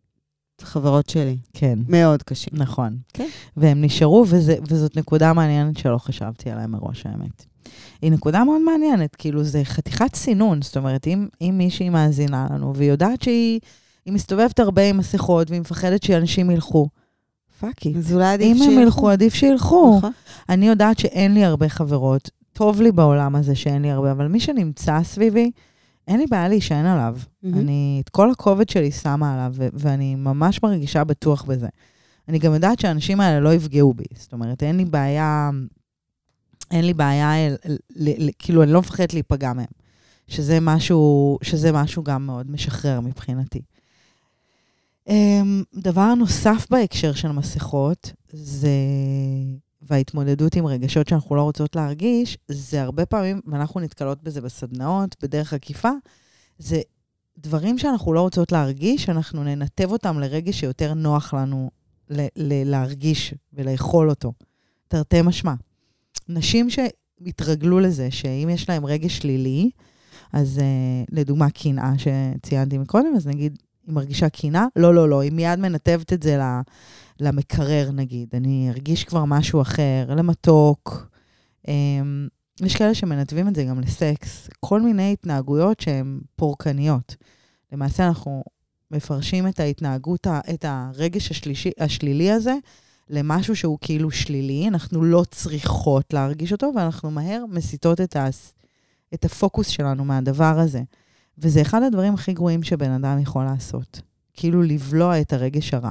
חברות 0.62 1.10
שלי, 1.10 1.38
כן. 1.54 1.80
מאוד 1.88 2.24
קשים. 2.24 2.54
נכון. 2.54 2.98
כן. 3.14 3.28
והם 3.58 3.82
נשארו, 3.82 4.26
וזה, 4.28 4.56
וזאת 4.70 4.98
נקודה 4.98 5.34
מעניינת 5.34 5.78
שלא 5.78 5.98
חשבתי 5.98 6.50
עליה 6.52 6.68
מראש, 6.68 7.06
האמת. 7.06 7.46
היא 8.02 8.12
נקודה 8.12 8.44
מאוד 8.44 8.62
מעניינת, 8.62 9.16
כאילו, 9.16 9.44
זה 9.44 9.64
חתיכת 9.64 10.16
סינון. 10.16 10.62
זאת 10.62 10.78
אומרת, 10.78 11.08
אם, 11.08 11.28
אם 11.42 11.56
מישהי 11.58 11.90
מאזינה 11.90 12.48
לנו, 12.52 12.76
והיא 12.76 12.92
יודעת 12.92 13.22
שהיא 13.22 13.60
היא 14.06 14.14
מסתובבת 14.14 14.60
הרבה 14.60 14.90
עם 14.90 14.98
מסכות, 14.98 15.50
והיא 15.50 15.62
מפחדת 15.62 16.04
שאנשים 16.04 16.52
ילכו, 16.52 16.88
fuck 17.60 17.86
it. 17.86 17.98
אז 17.98 18.14
אולי 18.14 18.26
עדיף 18.26 18.58
אם 18.62 18.72
הם 18.72 18.80
ילכו, 18.80 19.10
עדיף 19.10 19.34
שילכו. 19.34 19.96
נכון. 19.98 20.12
אני 20.50 20.68
יודעת 20.68 21.00
שאין 21.00 21.34
לי 21.34 21.46
הרבה 21.46 21.70
חברות, 21.70 22.30
טוב 22.54 22.82
לי 22.82 22.92
בעולם 22.92 23.36
הזה 23.36 23.56
שאין 23.56 23.82
לי 23.82 23.92
הרבה, 23.92 24.12
אבל 24.12 24.28
מי 24.28 24.40
שנמצא 24.40 25.04
סביבי, 25.04 25.52
אין 26.08 26.20
לי 26.20 26.26
בעיה 26.28 26.48
להישען 26.48 26.86
עליו. 26.86 27.18
מהמם. 27.44 27.58
אני 27.60 28.02
את 28.04 28.10
כל 28.10 28.32
הכובד 28.32 28.70
שלי 28.70 28.92
שמה 28.92 29.34
עליו, 29.34 29.54
ו- 29.56 29.68
ואני 29.74 30.16
ממש 30.16 30.64
מרגישה 30.64 31.04
בטוח 31.04 31.44
בזה. 31.44 31.68
אני 32.28 32.40
גם 32.40 32.54
יודעת 32.54 32.80
שהאנשים 32.80 33.20
האלה 33.20 33.40
לא 33.40 33.54
יפגעו 33.54 33.94
בי. 33.94 34.04
זאת 34.16 34.34
אומרת, 34.34 34.64
אין 34.64 34.78
לי 34.78 34.86
בעיה, 34.86 35.50
אין 36.72 36.86
לי 36.86 36.94
בעיה, 36.94 37.48
אל- 37.48 37.56
ל- 37.96 38.28
ל- 38.28 38.32
כאילו, 38.40 38.64
אני 38.64 38.72
לא 38.72 38.80
מפחדת 38.80 39.14
להיפגע 39.14 39.54
מהם. 39.54 39.66
שזה 40.28 40.60
משהו, 40.62 41.38
שזה 41.42 41.72
משהו 41.72 42.04
גם 42.04 42.26
מאוד 42.26 42.52
משחרר 42.52 43.00
מבחינתי. 43.00 43.62
אמ, 45.08 45.64
דבר 45.76 46.14
נוסף 46.14 46.68
בהקשר 46.70 47.14
של 47.14 47.32
מסכות, 47.32 48.12
זה, 48.34 48.70
וההתמודדות 49.90 50.56
עם 50.56 50.66
רגשות 50.66 51.08
שאנחנו 51.08 51.36
לא 51.36 51.42
רוצות 51.42 51.76
להרגיש, 51.76 52.38
זה 52.48 52.82
הרבה 52.82 53.06
פעמים, 53.06 53.42
ואנחנו 53.46 53.80
נתקלות 53.80 54.24
בזה 54.24 54.42
בסדנאות, 54.42 55.16
בדרך 55.24 55.54
עקיפה, 55.54 55.92
זה 56.60 56.82
דברים 57.38 57.78
שאנחנו 57.78 58.14
לא 58.14 58.22
רוצות 58.22 58.52
להרגיש, 58.52 59.10
אנחנו 59.10 59.44
ננתב 59.44 59.92
אותם 59.92 60.20
לרגש 60.20 60.60
שיותר 60.60 60.94
נוח 60.94 61.34
לנו 61.34 61.70
ל- 62.10 62.28
ל- 62.36 62.70
להרגיש 62.70 63.34
ולאכול 63.54 64.10
אותו. 64.10 64.34
תרתי 64.88 65.22
משמע. 65.22 65.54
נשים 66.30 66.68
שהתרגלו 66.70 67.80
לזה, 67.80 68.12
שאם 68.12 68.50
יש 68.52 68.70
להם 68.70 68.86
רגש 68.86 69.18
שלילי, 69.18 69.70
אז 70.34 70.58
uh, 70.58 70.62
לדוגמה 71.12 71.50
קנאה 71.50 71.94
שציינתי 71.98 72.78
מקודם, 72.78 73.16
אז 73.16 73.28
נגיד, 73.28 73.60
היא 73.88 73.96
מרגישה 73.96 74.30
קנאה? 74.30 74.66
לא, 74.76 74.96
לא, 74.96 75.10
לא, 75.10 75.20
היא 75.20 75.32
מיד 75.32 75.60
מנתבת 75.60 76.14
את 76.14 76.24
זה 76.24 76.40
למקרר, 77.20 77.90
נגיד. 77.94 78.30
אני 78.34 78.70
ארגיש 78.70 79.04
כבר 79.04 79.26
משהו 79.26 79.62
אחר, 79.62 80.06
למתוק. 80.16 81.08
Um, 81.66 81.70
יש 82.62 82.76
כאלה 82.76 82.96
שמנתבים 82.96 83.48
את 83.48 83.56
זה 83.56 83.64
גם 83.64 83.80
לסקס, 83.80 84.50
כל 84.60 84.82
מיני 84.82 85.14
התנהגויות 85.14 85.80
שהן 85.80 86.20
פורקניות. 86.36 87.16
למעשה 87.72 88.08
אנחנו 88.08 88.44
מפרשים 88.92 89.48
את 89.48 89.60
ההתנהגות, 89.60 90.28
את 90.54 90.66
הרגש 90.68 91.32
השלישי, 91.32 91.72
השלילי 91.80 92.32
הזה 92.32 92.56
למשהו 93.10 93.56
שהוא 93.56 93.78
כאילו 93.82 94.12
שלילי, 94.12 94.68
אנחנו 94.68 95.04
לא 95.04 95.24
צריכות 95.32 96.14
להרגיש 96.14 96.52
אותו, 96.52 96.72
ואנחנו 96.76 97.12
מהר 97.12 97.44
מסיטות 97.50 98.02
את, 98.02 98.16
ה, 98.16 98.28
את 99.14 99.26
הפוקוס 99.26 99.68
שלנו 99.68 100.06
מהדבר 100.06 100.60
הזה. 100.60 100.82
וזה 101.38 101.62
אחד 101.62 101.84
הדברים 101.84 102.14
הכי 102.14 102.34
גרועים 102.34 102.64
שבן 102.64 102.92
אדם 102.92 103.20
יכול 103.20 103.44
לעשות. 103.46 104.02
כאילו 104.34 104.64
לבלוע 104.64 105.22
את 105.22 105.34
הרגש 105.34 105.74
הרע. 105.74 105.90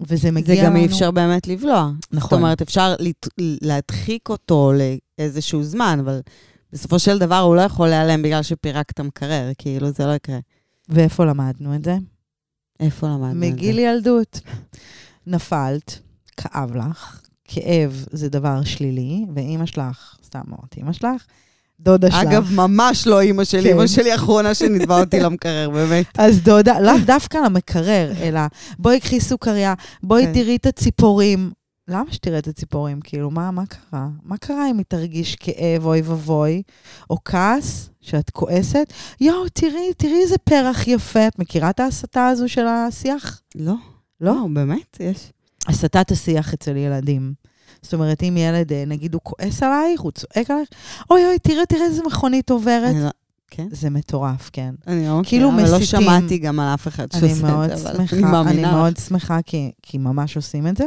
וזה 0.00 0.16
זה 0.16 0.30
מגיע 0.30 0.64
גם 0.64 0.70
לנו... 0.72 0.80
אי 0.80 0.86
אפשר 0.86 1.10
באמת 1.10 1.46
לבלוע. 1.48 1.90
זאת 2.02 2.14
נכון. 2.14 2.38
אומרת, 2.38 2.62
אפשר 2.62 2.94
לת- 2.98 3.28
להדחיק 3.38 4.28
אותו 4.28 4.72
לאיזשהו 5.18 5.62
זמן, 5.62 5.98
אבל 6.02 6.20
בסופו 6.72 6.98
של 6.98 7.18
דבר 7.18 7.38
הוא 7.38 7.56
לא 7.56 7.60
יכול 7.60 7.88
להיעלם 7.88 8.22
בגלל 8.22 8.42
שפירקת 8.42 9.00
מקרר, 9.00 9.50
כאילו, 9.58 9.90
זה 9.90 10.06
לא 10.06 10.12
יקרה. 10.12 10.38
ואיפה 10.88 11.24
למדנו 11.24 11.74
את 11.74 11.84
זה? 11.84 11.96
איפה 12.80 13.06
למדנו 13.08 13.26
את 13.28 13.32
זה? 13.32 13.38
מגיל 13.38 13.78
ילדות. 13.78 14.40
נפלת, 15.26 15.98
כאב 16.36 16.76
לך, 16.76 17.20
כאב 17.44 18.06
זה 18.12 18.28
דבר 18.28 18.64
שלילי, 18.64 19.24
ואימא 19.34 19.66
שלך, 19.66 20.16
סתם 20.24 20.40
אמרתי, 20.48 20.80
אימא 20.80 20.92
שלך, 20.92 21.26
דודה 21.82 22.10
שלך. 22.10 22.20
אגב, 22.20 22.48
ממש 22.54 23.06
לא 23.06 23.20
אימא 23.20 23.44
שלי, 23.44 23.62
כן. 23.62 23.68
אימא 23.68 23.86
שלי 23.86 24.12
האחרונה 24.12 24.54
שנתבע 24.54 25.00
אותי 25.00 25.20
למקרר, 25.24 25.70
באמת. 25.70 26.06
אז 26.18 26.40
דודה, 26.40 26.80
לאו 26.80 26.98
דווקא 27.06 27.38
למקרר, 27.38 28.12
אלא 28.20 28.40
בואי 28.78 29.00
קחי 29.00 29.20
סוכריה, 29.20 29.74
בואי 30.02 30.26
כן. 30.26 30.32
תראי 30.32 30.56
את 30.56 30.66
הציפורים. 30.66 31.50
למה 31.88 32.12
שתראה 32.12 32.38
את 32.38 32.48
הציפורים? 32.48 33.00
כאילו, 33.00 33.30
מה, 33.30 33.50
מה 33.50 33.66
קרה? 33.66 34.08
מה 34.22 34.36
קרה 34.36 34.70
אם 34.70 34.78
היא 34.78 34.84
תרגיש 34.88 35.36
כאב, 35.36 35.86
אוי 35.86 36.02
ואבוי, 36.02 36.62
או 37.10 37.18
כעס, 37.24 37.90
שאת 38.00 38.30
כועסת? 38.30 38.92
יואו, 39.20 39.48
תראי, 39.48 39.94
תראי 39.96 40.20
איזה 40.22 40.38
פרח 40.38 40.88
יפה. 40.88 41.26
את 41.26 41.38
מכירה 41.38 41.70
את 41.70 41.80
ההסתה 41.80 42.28
הזו 42.28 42.48
של 42.48 42.66
השיח? 42.66 43.42
לא. 43.54 43.74
לא? 44.20 44.34
לא, 44.34 44.46
באמת, 44.52 44.96
יש. 45.00 45.32
הסטת 45.68 46.10
השיח 46.10 46.54
אצל 46.54 46.76
ילדים. 46.76 47.32
זאת 47.82 47.94
אומרת, 47.94 48.22
אם 48.22 48.36
ילד, 48.36 48.72
אה, 48.72 48.84
נגיד, 48.86 49.14
הוא 49.14 49.20
כועס 49.24 49.62
עלייך, 49.62 50.00
הוא 50.00 50.12
צועק 50.12 50.50
עלייך, 50.50 50.68
אוי 51.10 51.24
אוי, 51.26 51.38
תראה, 51.38 51.66
תראה 51.66 51.84
איזה 51.84 52.02
מכונית 52.06 52.50
עוברת. 52.50 52.94
אני 52.94 53.04
לא- 53.04 53.10
כן? 53.50 53.68
זה 53.70 53.90
מטורף, 53.90 54.50
כן. 54.52 54.74
אני 54.86 55.06
לא 55.08 55.20
כאילו 55.24 55.52
מכירה, 55.52 55.68
אבל 55.68 55.78
לא. 55.78 55.84
שמעתי 55.84 56.38
גם 56.38 56.60
על 56.60 56.74
אף 56.74 56.88
אחד 56.88 57.12
שעושה 57.12 57.26
אני 57.26 57.32
את 57.32 57.38
זה, 57.38 57.46
מאוד 57.46 57.70
אבל 57.70 57.96
שמחה, 57.96 58.16
אני 58.16 58.22
אני 58.24 58.32
מאמינה 58.32 58.68
לך. 58.68 58.74
מאוד 58.74 58.96
שמחה 58.96 59.38
כי, 59.46 59.72
כי 59.82 59.98
ממש 59.98 60.36
עושים 60.36 60.66
את 60.66 60.76
זה, 60.76 60.84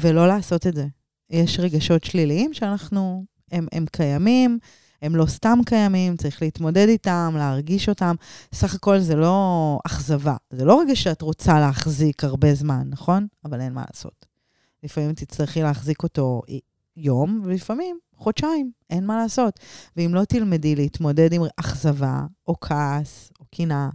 ולא 0.00 0.28
לעשות 0.28 0.66
את 0.66 0.74
זה. 0.74 0.86
יש 1.30 1.60
רגשות 1.60 2.04
שליליים 2.04 2.54
שאנחנו, 2.54 3.24
הם, 3.52 3.66
הם 3.72 3.84
קיימים, 3.92 4.58
הם 5.02 5.16
לא 5.16 5.26
סתם 5.26 5.58
קיימים, 5.66 6.16
צריך 6.16 6.42
להתמודד 6.42 6.88
איתם, 6.88 7.34
להרגיש 7.38 7.88
אותם. 7.88 8.14
סך 8.54 8.74
הכל 8.74 8.98
זה 8.98 9.16
לא 9.16 9.78
אכזבה. 9.86 10.36
זה 10.50 10.64
לא 10.64 10.80
רגע 10.80 10.96
שאת 10.96 11.22
רוצה 11.22 11.60
להחזיק 11.60 12.24
הרבה 12.24 12.54
זמן, 12.54 12.82
נכון? 12.90 13.26
אבל 13.44 13.60
אין 13.60 13.72
מה 13.72 13.84
לעשות. 13.90 14.26
לפעמים 14.82 15.14
תצטרכי 15.14 15.62
להחזיק 15.62 16.02
אותו 16.02 16.42
יום, 16.96 17.40
ולפעמים 17.44 17.98
חודשיים, 18.14 18.70
אין 18.90 19.06
מה 19.06 19.16
לעשות. 19.16 19.60
ואם 19.96 20.14
לא 20.14 20.24
תלמדי 20.24 20.76
להתמודד 20.76 21.32
עם 21.32 21.42
אכזבה, 21.56 22.26
או 22.48 22.60
כעס, 22.60 23.32
או 23.40 23.44
קנאה, 23.54 23.88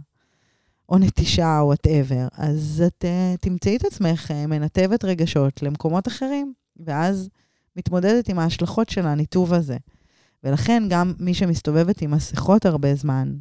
או 0.88 0.98
נטישה, 0.98 1.60
או 1.60 1.66
וואטאבר, 1.66 2.28
אז 2.32 2.82
את 2.86 3.04
uh, 3.04 3.38
תמצאי 3.40 3.76
את 3.76 3.84
עצמך 3.84 4.30
uh, 4.30 4.46
מנתבת 4.46 5.04
רגשות 5.04 5.62
למקומות 5.62 6.08
אחרים, 6.08 6.52
ואז 6.76 7.28
מתמודדת 7.76 8.28
עם 8.28 8.38
ההשלכות 8.38 8.88
של 8.88 9.06
הניתוב 9.06 9.54
הזה. 9.54 9.76
ולכן 10.44 10.82
גם 10.88 11.12
מי 11.18 11.34
שמסתובבת 11.34 12.02
עם 12.02 12.10
מסכות 12.10 12.66
הרבה 12.66 12.94
זמן, 12.94 13.36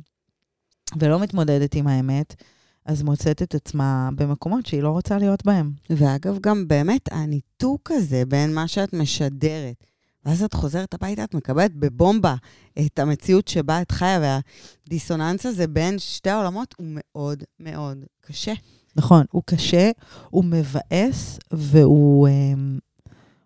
ולא 0.99 1.19
מתמודדת 1.19 1.75
עם 1.75 1.87
האמת, 1.87 2.35
אז 2.85 3.03
מוצאת 3.03 3.41
את 3.41 3.55
עצמה 3.55 4.09
במקומות 4.15 4.65
שהיא 4.65 4.81
לא 4.83 4.89
רוצה 4.89 5.17
להיות 5.17 5.45
בהם. 5.45 5.71
ואגב, 5.89 6.37
גם 6.41 6.67
באמת, 6.67 7.09
הניתוק 7.11 7.91
הזה 7.91 8.23
בין 8.25 8.53
מה 8.53 8.67
שאת 8.67 8.93
משדרת, 8.93 9.83
ואז 10.25 10.43
את 10.43 10.53
חוזרת 10.53 10.93
הביתה, 10.93 11.23
את 11.23 11.33
מקבלת 11.33 11.75
בבומבה 11.75 12.35
את 12.85 12.99
המציאות 12.99 13.47
שבה 13.47 13.81
את 13.81 13.91
חיה, 13.91 14.39
והדיסוננס 14.87 15.45
הזה 15.45 15.67
בין 15.67 15.99
שתי 15.99 16.29
העולמות 16.29 16.75
הוא 16.77 16.87
מאוד 16.89 17.43
מאוד 17.59 17.97
קשה. 18.21 18.53
נכון, 18.95 19.25
הוא 19.31 19.43
קשה, 19.45 19.91
הוא 20.29 20.45
מבאס, 20.45 21.39
והוא 21.53 22.27
um, 22.27 22.79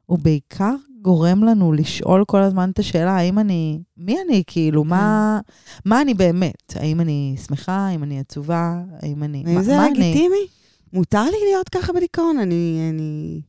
הוא 0.10 0.20
בעיקר 0.20 0.76
גורם 1.02 1.44
לנו 1.44 1.74
לשאול 1.74 2.26
כל 2.26 2.42
הזמן 2.42 2.70
את 2.70 2.80
השאלה, 2.80 3.12
האם 3.12 3.40
אני, 3.40 3.82
מי 3.98 4.18
אני, 4.26 4.44
כאילו, 4.48 4.84
מה, 4.84 5.40
מה 5.86 6.02
אני 6.02 6.14
באמת? 6.14 6.74
האם 6.76 7.02
אני 7.02 7.36
שמחה, 7.48 7.88
האם 7.88 8.04
אני 8.04 8.20
עצובה, 8.20 8.82
האם 9.02 9.24
אני, 9.24 9.44
האם 9.48 9.56
מה, 9.56 9.64
זה 9.64 9.76
מה 9.76 9.88
אני? 9.88 10.00
לגיטימי? 10.00 10.48
מותר 10.94 11.24
לי 11.24 11.38
להיות 11.50 11.70
ככה 11.70 11.94
בדיכאון? 11.94 12.40
אני, 12.40 12.90
אני, 12.90 13.42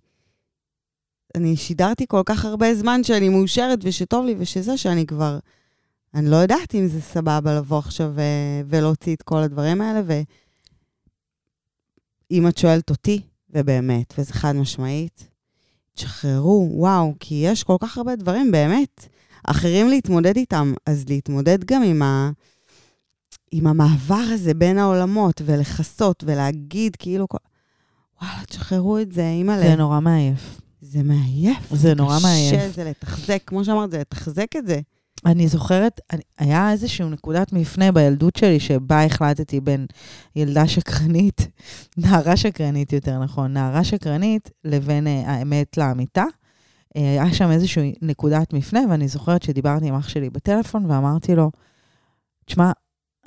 אני 1.37 1.57
שידרתי 1.57 2.05
כל 2.09 2.23
כך 2.27 2.45
הרבה 2.45 2.75
זמן 2.75 3.05
שאני 3.05 3.29
מאושרת 3.29 3.79
ושטוב 3.83 4.27
לי 4.27 4.35
ושזה, 4.39 4.77
שאני 4.77 5.07
כבר... 5.07 5.39
אני 6.15 6.31
לא 6.31 6.37
יודעת 6.37 6.75
אם 6.75 6.87
זה 6.87 7.01
סבבה 7.01 7.55
לבוא 7.55 7.79
עכשיו 7.79 8.13
ו- 8.15 8.61
ולהוציא 8.67 9.15
את 9.15 9.23
כל 9.23 9.39
הדברים 9.39 9.81
האלה, 9.81 10.03
ואם 12.31 12.49
את 12.49 12.59
שואלת 12.59 12.91
אותי, 12.91 13.21
ובאמת, 13.51 14.15
וזה 14.19 14.33
חד 14.33 14.53
משמעית, 14.53 15.30
תשחררו, 15.95 16.69
וואו, 16.73 17.15
כי 17.21 17.35
יש 17.35 17.65
כל 17.65 17.77
כך 17.81 17.99
הרבה 17.99 18.17
דברים 18.17 18.53
באמת 18.53 19.09
אחרים 19.45 19.89
להתמודד 19.89 20.37
איתם, 20.37 20.73
אז 20.87 21.05
להתמודד 21.09 21.65
גם 21.65 21.83
עם, 21.83 22.03
ה... 22.03 22.31
עם 23.51 23.67
המעבר 23.67 24.25
הזה 24.33 24.55
בין 24.55 24.79
העולמות, 24.79 25.43
ולכסות, 25.45 26.25
ולהגיד 26.27 26.97
כאילו, 26.97 27.27
וואלה, 28.23 28.45
תשחררו 28.47 28.99
את 28.99 29.13
זה, 29.13 29.29
אימא'לה. 29.29 29.63
זה 29.63 29.77
נורא 29.77 30.01
מעייף. 30.01 30.61
זה 30.81 31.03
מעייף. 31.03 31.75
זה 31.75 31.95
נורא 31.95 32.17
קשה, 32.19 32.27
מעייף. 32.27 32.75
זה 32.75 32.85
לתחזק, 32.85 33.43
כמו 33.47 33.65
שאמרת, 33.65 33.91
זה 33.91 33.99
לתחזק 33.99 34.57
את 34.57 34.67
זה. 34.67 34.81
אני 35.27 35.49
זוכרת, 35.49 36.01
היה 36.39 36.73
איזושהי 36.73 37.09
נקודת 37.09 37.53
מפנה 37.53 37.93
בילדות 37.93 38.37
שלי, 38.37 38.61
שבה 38.61 39.05
החלטתי 39.05 39.61
בין 39.61 39.87
ילדה 40.37 40.69
שקרנית, 40.69 41.49
נערה 41.97 42.37
שקרנית 42.37 42.93
יותר 42.93 43.19
נכון, 43.19 43.53
נערה 43.53 43.85
שקרנית, 43.85 44.51
לבין 44.65 45.07
אה, 45.07 45.23
האמת 45.27 45.77
לאמיתה. 45.77 46.25
אה, 46.97 47.23
היה 47.23 47.35
שם 47.35 47.51
איזושהי 47.51 47.95
נקודת 48.03 48.53
מפנה, 48.53 48.81
ואני 48.91 49.09
זוכרת 49.09 49.43
שדיברתי 49.43 49.87
עם 49.89 49.95
אח 49.95 50.09
שלי 50.09 50.31
בטלפון 50.31 50.91
ואמרתי 50.91 51.35
לו, 51.35 51.51
תשמע, 52.45 52.73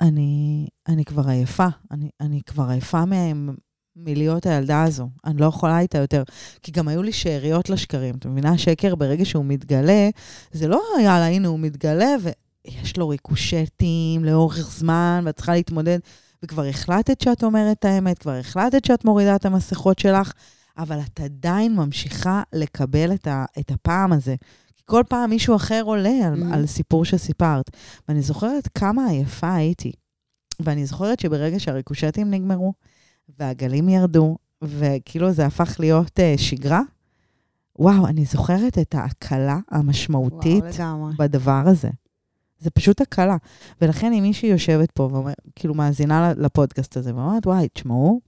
אני, 0.00 0.66
אני 0.88 1.04
כבר 1.04 1.28
עייפה, 1.28 1.66
אני, 1.90 2.10
אני 2.20 2.40
כבר 2.46 2.68
עייפה 2.70 3.04
מ- 3.04 3.54
מלהיות 3.96 4.46
הילדה 4.46 4.82
הזו, 4.82 5.08
אני 5.24 5.40
לא 5.40 5.46
יכולה 5.46 5.78
איתה 5.78 5.98
יותר. 5.98 6.22
כי 6.62 6.72
גם 6.72 6.88
היו 6.88 7.02
לי 7.02 7.12
שאריות 7.12 7.70
לשקרים, 7.70 8.14
את 8.14 8.26
מבינה? 8.26 8.58
שקר 8.58 8.94
ברגע 8.94 9.24
שהוא 9.24 9.44
מתגלה, 9.44 10.08
זה 10.52 10.68
לא 10.68 10.82
יאללה, 11.00 11.26
הנה 11.26 11.48
הוא 11.48 11.58
מתגלה, 11.58 12.14
ויש 12.20 12.96
לו 12.96 13.08
ריקושטים 13.08 14.24
לאורך 14.24 14.58
זמן, 14.58 15.22
ואת 15.26 15.36
צריכה 15.36 15.52
להתמודד. 15.54 15.98
וכבר 16.42 16.64
החלטת 16.64 17.20
שאת 17.20 17.44
אומרת 17.44 17.76
את 17.78 17.84
האמת, 17.84 18.18
כבר 18.18 18.32
החלטת 18.32 18.84
שאת 18.84 19.04
מורידה 19.04 19.36
את 19.36 19.44
המסכות 19.46 19.98
שלך, 19.98 20.32
אבל 20.78 20.98
את 21.00 21.20
עדיין 21.20 21.76
ממשיכה 21.76 22.42
לקבל 22.52 23.12
את, 23.12 23.26
ה, 23.26 23.44
את 23.58 23.70
הפעם 23.70 24.12
הזה. 24.12 24.34
כי 24.76 24.82
כל 24.84 25.02
פעם 25.08 25.30
מישהו 25.30 25.56
אחר 25.56 25.82
עולה 25.84 26.26
על, 26.26 26.42
Mm. 26.42 26.54
על 26.54 26.66
סיפור 26.66 27.04
שסיפרת. 27.04 27.70
ואני 28.08 28.22
זוכרת 28.22 28.68
כמה 28.74 29.06
עייפה 29.06 29.54
הייתי. 29.54 29.92
ואני 30.60 30.86
זוכרת 30.86 31.20
שברגע 31.20 31.60
שהריקושטים 31.60 32.30
נגמרו, 32.30 32.72
והגלים 33.38 33.88
ירדו, 33.88 34.36
וכאילו 34.62 35.32
זה 35.32 35.46
הפך 35.46 35.76
להיות 35.80 36.18
uh, 36.18 36.40
שגרה, 36.40 36.80
וואו, 37.78 38.06
אני 38.06 38.24
זוכרת 38.24 38.78
את 38.78 38.94
ההקלה 38.94 39.58
המשמעותית 39.70 40.64
וואו. 40.78 41.10
בדבר 41.18 41.62
הזה. 41.66 41.90
זה 42.58 42.70
פשוט 42.70 43.00
הקלה. 43.00 43.36
ולכן 43.80 44.12
אם 44.12 44.22
מישהי 44.22 44.48
יושבת 44.48 44.90
פה 44.90 45.24
וכאילו 45.48 45.74
מאזינה 45.74 46.32
לפודקאסט 46.36 46.96
הזה 46.96 47.14
ואומרת, 47.14 47.46
וואי, 47.46 47.68
תשמעו, 47.68 48.20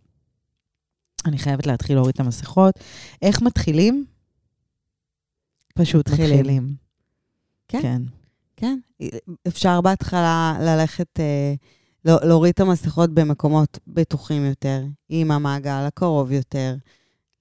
אני 1.27 1.39
חייבת 1.39 1.67
להתחיל 1.67 1.97
להוריד 1.97 2.15
את 2.15 2.21
המסכות. 2.21 2.75
איך 3.23 3.43
מתחילים? 3.43 4.05
פשוט 5.75 6.09
מתחילים. 6.09 6.39
מתחילים. 6.39 6.75
כן. 7.69 7.81
כן. 7.83 8.03
כן, 8.57 8.79
אפשר 9.47 9.81
בהתחלה 9.81 10.59
ללכת, 10.61 11.21
אה, 11.21 11.55
להוריד 12.07 12.53
את 12.53 12.61
המסכות 12.61 13.11
במקומות 13.15 13.79
בטוחים 13.87 14.45
יותר, 14.45 14.83
עם 15.09 15.31
המעגל 15.31 15.85
הקרוב 15.87 16.33
יותר, 16.33 16.75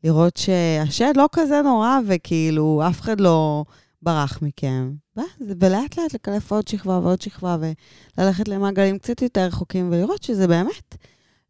לראות 0.03 0.37
שהשד 0.37 1.13
לא 1.15 1.29
כזה 1.31 1.61
נורא 1.61 1.99
וכאילו 2.07 2.81
אף 2.89 3.01
אחד 3.01 3.19
לא 3.21 3.63
ברח 4.01 4.41
מכם. 4.41 4.91
ולאט 5.59 5.97
לאט 5.97 6.13
לקלף 6.13 6.51
עוד 6.51 6.67
שכבה 6.67 6.99
ועוד 6.99 7.21
שכבה 7.21 7.57
וללכת 8.17 8.47
למעגלים 8.47 8.97
קצת 8.97 9.21
יותר 9.21 9.41
רחוקים 9.45 9.89
ולראות 9.91 10.23
שזה 10.23 10.47
באמת 10.47 10.95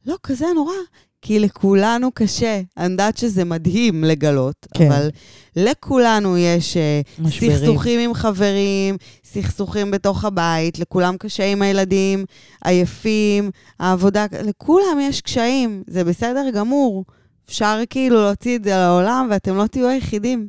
לא 0.06 0.16
כזה 0.24 0.46
נורא. 0.56 0.74
כי 1.22 1.40
לכולנו 1.40 2.12
קשה. 2.12 2.62
אני 2.78 2.92
יודעת 2.92 3.18
שזה 3.18 3.46
מדהים 3.46 4.04
לגלות, 4.04 4.68
כן. 4.74 4.92
אבל 4.92 5.10
לכולנו 5.56 6.38
יש 6.38 6.78
אה, 6.78 7.02
משברים. 7.20 7.58
סכסוכים 7.58 8.00
עם 8.00 8.14
חברים, 8.14 8.98
סכסוכים 9.24 9.92
בתוך 9.92 10.26
הבית, 10.26 10.80
לכולם 10.80 11.18
קשה 11.18 11.46
עם 11.46 11.62
הילדים, 11.62 12.26
עייפים, 12.64 13.52
העבודה, 13.80 14.26
לכולם 14.44 15.00
יש 15.02 15.22
קשיים, 15.22 15.84
זה 15.88 16.04
בסדר 16.04 16.50
גמור. 16.54 17.06
אפשר 17.46 17.80
כאילו 17.90 18.16
להוציא 18.16 18.56
את 18.56 18.64
זה 18.64 18.70
לעולם, 18.70 19.28
ואתם 19.32 19.56
לא 19.56 19.68
תהיו 19.68 19.88
היחידים, 19.88 20.48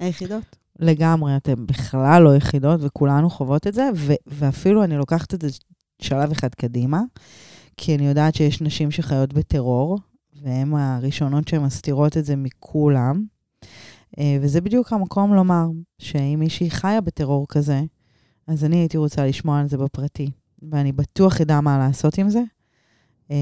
היחידות. 0.00 0.56
לגמרי, 0.78 1.36
אתן 1.36 1.66
בכלל 1.66 2.22
לא 2.22 2.36
יחידות, 2.36 2.80
וכולנו 2.82 3.30
חוות 3.30 3.66
את 3.66 3.74
זה, 3.74 3.90
ו- 3.94 4.12
ואפילו 4.26 4.84
אני 4.84 4.96
לוקחת 4.96 5.34
את 5.34 5.40
זה 5.42 5.48
שלב 6.02 6.30
אחד 6.30 6.54
קדימה, 6.54 7.00
כי 7.76 7.94
אני 7.94 8.06
יודעת 8.06 8.34
שיש 8.34 8.60
נשים 8.60 8.90
שחיות 8.90 9.32
בטרור, 9.32 9.98
והן 10.42 10.74
הראשונות 10.74 11.48
שמסתירות 11.48 12.16
את 12.16 12.24
זה 12.24 12.36
מכולם. 12.36 13.24
אה, 14.18 14.38
וזה 14.40 14.60
בדיוק 14.60 14.92
המקום 14.92 15.34
לומר, 15.34 15.66
שאם 15.98 16.36
מישהי 16.38 16.70
חיה 16.70 17.00
בטרור 17.00 17.46
כזה, 17.48 17.82
אז 18.46 18.64
אני 18.64 18.76
הייתי 18.76 18.96
רוצה 18.96 19.26
לשמוע 19.26 19.60
על 19.60 19.68
זה 19.68 19.78
בפרטי. 19.78 20.30
ואני 20.70 20.92
בטוח 20.92 21.40
אדע 21.40 21.60
מה 21.60 21.78
לעשות 21.78 22.18
עם 22.18 22.30
זה, 22.30 22.42
אה, 23.30 23.36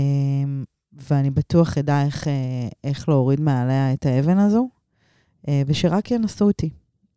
ואני 0.92 1.30
בטוח 1.30 1.78
אדע 1.78 2.04
איך, 2.04 2.28
אה, 2.28 2.68
איך 2.84 3.08
להוריד 3.08 3.40
מעליה 3.40 3.92
את 3.92 4.06
האבן 4.06 4.38
הזו, 4.38 4.68
ושרק 5.66 6.10
ינסו 6.10 6.44
אותי. 6.44 6.70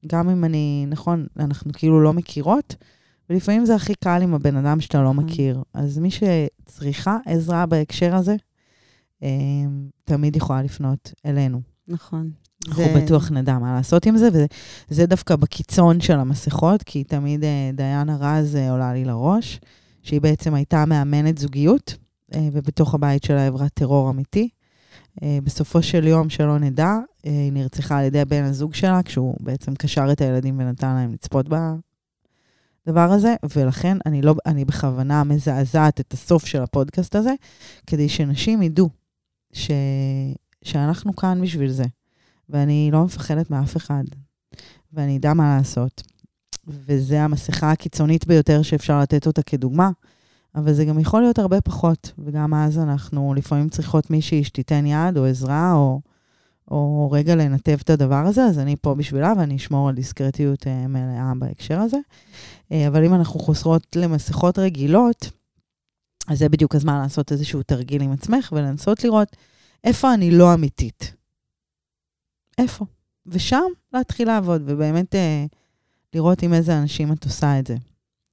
גם 0.07 0.29
אם 0.29 0.43
אני, 0.43 0.85
נכון, 0.89 1.27
אנחנו 1.39 1.73
כאילו 1.73 2.01
לא 2.01 2.13
מכירות, 2.13 2.75
ולפעמים 3.29 3.65
זה 3.65 3.75
הכי 3.75 3.95
קל 3.95 4.19
עם 4.21 4.33
הבן 4.33 4.55
אדם 4.55 4.81
שאתה 4.81 5.01
לא 5.01 5.13
מכיר. 5.13 5.63
אז 5.73 5.97
מי 5.97 6.09
שצריכה 6.11 7.17
עזרה 7.25 7.65
בהקשר 7.65 8.15
הזה, 8.15 8.35
אה, 9.23 9.29
תמיד 10.03 10.35
יכולה 10.35 10.61
לפנות 10.61 11.13
אלינו. 11.25 11.61
נכון. 11.87 12.31
אנחנו 12.67 12.83
בטוח 12.95 13.31
נדע 13.31 13.57
מה 13.57 13.73
לעשות 13.73 14.05
עם 14.05 14.17
זה, 14.17 14.29
וזה 14.91 15.05
דווקא 15.05 15.35
בקיצון 15.35 16.01
של 16.01 16.19
המסכות, 16.19 16.83
כי 16.83 17.03
תמיד 17.03 17.43
אה, 17.43 17.69
דיאנה 17.73 18.17
רז 18.19 18.55
אה, 18.55 18.71
עולה 18.71 18.93
לי 18.93 19.05
לראש, 19.05 19.59
שהיא 20.01 20.21
בעצם 20.21 20.53
הייתה 20.53 20.85
מאמנת 20.85 21.37
זוגיות, 21.37 21.95
ובתוך 22.37 22.93
הבית 22.93 23.23
שלה 23.23 23.47
עברה 23.47 23.69
טרור 23.69 24.09
אמיתי. 24.09 24.49
בסופו 25.43 25.83
של 25.83 26.07
יום, 26.07 26.29
שלא 26.29 26.59
נדע, 26.59 26.95
היא 27.23 27.51
נרצחה 27.51 27.97
על 27.97 28.05
ידי 28.05 28.25
בן 28.25 28.43
הזוג 28.43 28.73
שלה, 28.73 29.03
כשהוא 29.03 29.35
בעצם 29.39 29.75
קשר 29.75 30.11
את 30.11 30.21
הילדים 30.21 30.59
ונתן 30.59 30.95
להם 30.95 31.13
לצפות 31.13 31.49
בדבר 32.85 33.11
הזה, 33.11 33.35
ולכן 33.55 33.97
אני, 34.05 34.21
לא, 34.21 34.35
אני 34.45 34.65
בכוונה 34.65 35.23
מזעזעת 35.23 35.99
את 35.99 36.13
הסוף 36.13 36.45
של 36.45 36.61
הפודקאסט 36.61 37.15
הזה, 37.15 37.33
כדי 37.87 38.09
שנשים 38.09 38.61
ידעו 38.61 38.89
ש, 39.53 39.71
שאנחנו 40.63 41.15
כאן 41.15 41.41
בשביל 41.41 41.71
זה. 41.71 41.85
ואני 42.49 42.89
לא 42.93 43.03
מפחדת 43.03 43.49
מאף 43.49 43.77
אחד, 43.77 44.03
ואני 44.93 45.17
אדע 45.17 45.33
מה 45.33 45.57
לעשות. 45.57 46.03
וזו 46.67 47.15
המסכה 47.15 47.71
הקיצונית 47.71 48.27
ביותר 48.27 48.61
שאפשר 48.61 48.99
לתת 48.99 49.27
אותה 49.27 49.41
כדוגמה, 49.43 49.89
אבל 50.55 50.73
זה 50.73 50.85
גם 50.85 50.99
יכול 50.99 51.21
להיות 51.21 51.39
הרבה 51.39 51.61
פחות, 51.61 52.11
וגם 52.19 52.53
אז 52.53 52.79
אנחנו 52.79 53.33
לפעמים 53.33 53.69
צריכות 53.69 54.09
מישהי 54.09 54.43
שתיתן 54.43 54.85
יד 54.85 55.17
או 55.17 55.25
עזרה, 55.25 55.73
או, 55.73 56.01
או 56.71 57.11
רגע 57.11 57.35
לנתב 57.35 57.77
את 57.81 57.89
הדבר 57.89 58.25
הזה, 58.25 58.43
אז 58.43 58.59
אני 58.59 58.75
פה 58.81 58.95
בשבילה 58.95 59.33
ואני 59.37 59.55
אשמור 59.55 59.89
על 59.89 59.95
דיסקרטיות 59.95 60.67
אה, 60.67 60.87
מלאה 60.87 61.31
בהקשר 61.39 61.79
הזה. 61.79 61.97
אה, 62.71 62.87
אבל 62.87 63.05
אם 63.05 63.13
אנחנו 63.13 63.39
חוזרות 63.39 63.95
למסכות 63.95 64.59
רגילות, 64.59 65.29
אז 66.27 66.39
זה 66.39 66.49
בדיוק 66.49 66.75
הזמן 66.75 67.01
לעשות 67.01 67.31
איזשהו 67.31 67.63
תרגיל 67.63 68.01
עם 68.01 68.11
עצמך 68.11 68.53
ולנסות 68.55 69.03
לראות 69.03 69.35
איפה 69.83 70.13
אני 70.13 70.31
לא 70.31 70.53
אמיתית. 70.53 71.13
איפה? 72.57 72.85
ושם 73.25 73.63
להתחיל 73.93 74.27
לעבוד, 74.27 74.61
ובאמת 74.65 75.15
אה, 75.15 75.45
לראות 76.13 76.43
עם 76.43 76.53
איזה 76.53 76.77
אנשים 76.77 77.13
את 77.13 77.23
עושה 77.23 77.59
את 77.59 77.67
זה. 77.67 77.75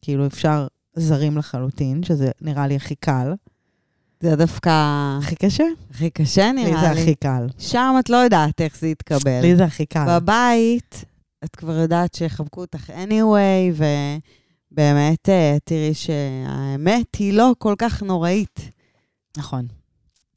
כאילו 0.02 0.26
אפשר 0.26 0.66
זרים 0.94 1.38
לחלוטין, 1.38 2.02
שזה 2.02 2.30
נראה 2.40 2.66
לי 2.66 2.76
הכי 2.76 2.94
קל. 2.94 3.32
זה 4.22 4.37
דווקא 4.37 4.70
הכי 5.18 5.37
קשה? 5.37 5.64
הכי 5.90 6.11
קשה 6.11 6.52
לי 6.54 6.64
נראה 6.64 6.80
זה 6.80 6.94
לי. 6.94 7.02
הכי 7.02 7.14
קל. 7.14 7.46
שם 7.59 7.94
את 8.00 8.11
לא 8.11 8.16
יודעת 8.16 8.61
איך 8.61 8.78
זה 8.78 8.88
יתקבל. 8.88 9.40
לי 9.42 9.56
זה 9.56 9.64
הכי 9.64 9.87
קל. 9.87 10.04
בבית, 10.09 11.04
את 11.44 11.56
כבר 11.56 11.78
יודעת 11.78 12.14
שיחבקו 12.14 12.61
אותך 12.61 12.90
anyway, 12.90 13.83
ובאמת 14.72 15.28
אה, 15.28 15.56
תראי 15.64 15.94
שהאמת 15.94 17.14
היא 17.18 17.33
לא 17.33 17.52
כל 17.59 17.74
כך 17.78 18.02
נוראית. 18.02 18.61
נכון. 19.37 19.66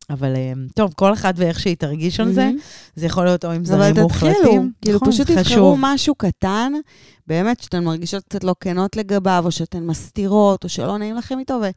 אבל 0.09 0.35
אה, 0.35 0.53
טוב, 0.75 0.93
כל 0.95 1.13
אחד 1.13 1.33
ואיך 1.37 1.59
שהיא 1.59 1.75
תרגיש 1.75 2.19
על 2.19 2.33
זה. 2.33 2.51
זה 2.95 3.05
יכול 3.05 3.25
להיות 3.25 3.45
או 3.45 3.51
עם 3.51 3.55
אבל 3.55 3.65
זרים 3.65 3.99
מוחלטים. 3.99 4.35
תתחילו, 4.35 4.63
כאילו 4.81 4.95
נכון, 4.95 5.11
פשוט 5.11 5.31
תבחרו. 5.31 5.75
משהו 5.79 6.15
קטן, 6.15 6.73
באמת 7.27 7.59
שאתן 7.59 7.83
מרגישות 7.83 8.23
קצת 8.23 8.43
לא 8.43 8.55
כנות 8.59 8.95
לגביו, 8.95 9.41
או 9.45 9.51
שאתן 9.51 9.83
מסתירות, 9.83 10.63
או 10.63 10.69
שלא 10.69 10.97
נעים 10.97 11.15
לכם 11.15 11.39
איתו, 11.39 11.53
ו... 11.63 11.69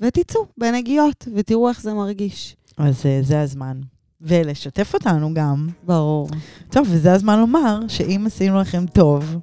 ותצאו 0.00 0.46
בנגיעות, 0.58 1.28
ותראו 1.34 1.68
איך 1.68 1.80
זה 1.82 1.94
מרגיש. 1.94 2.56
אז 2.76 3.06
אה, 3.06 3.18
זה 3.22 3.40
הזמן. 3.40 3.80
ולשתף 4.20 4.94
אותנו 4.94 5.34
גם. 5.34 5.68
ברור. 5.86 6.28
טוב, 6.70 6.88
וזה 6.90 7.12
הזמן 7.12 7.38
לומר 7.38 7.80
שאם 7.88 8.22
עשינו 8.26 8.60
לכם 8.60 8.86
טוב, 8.86 9.36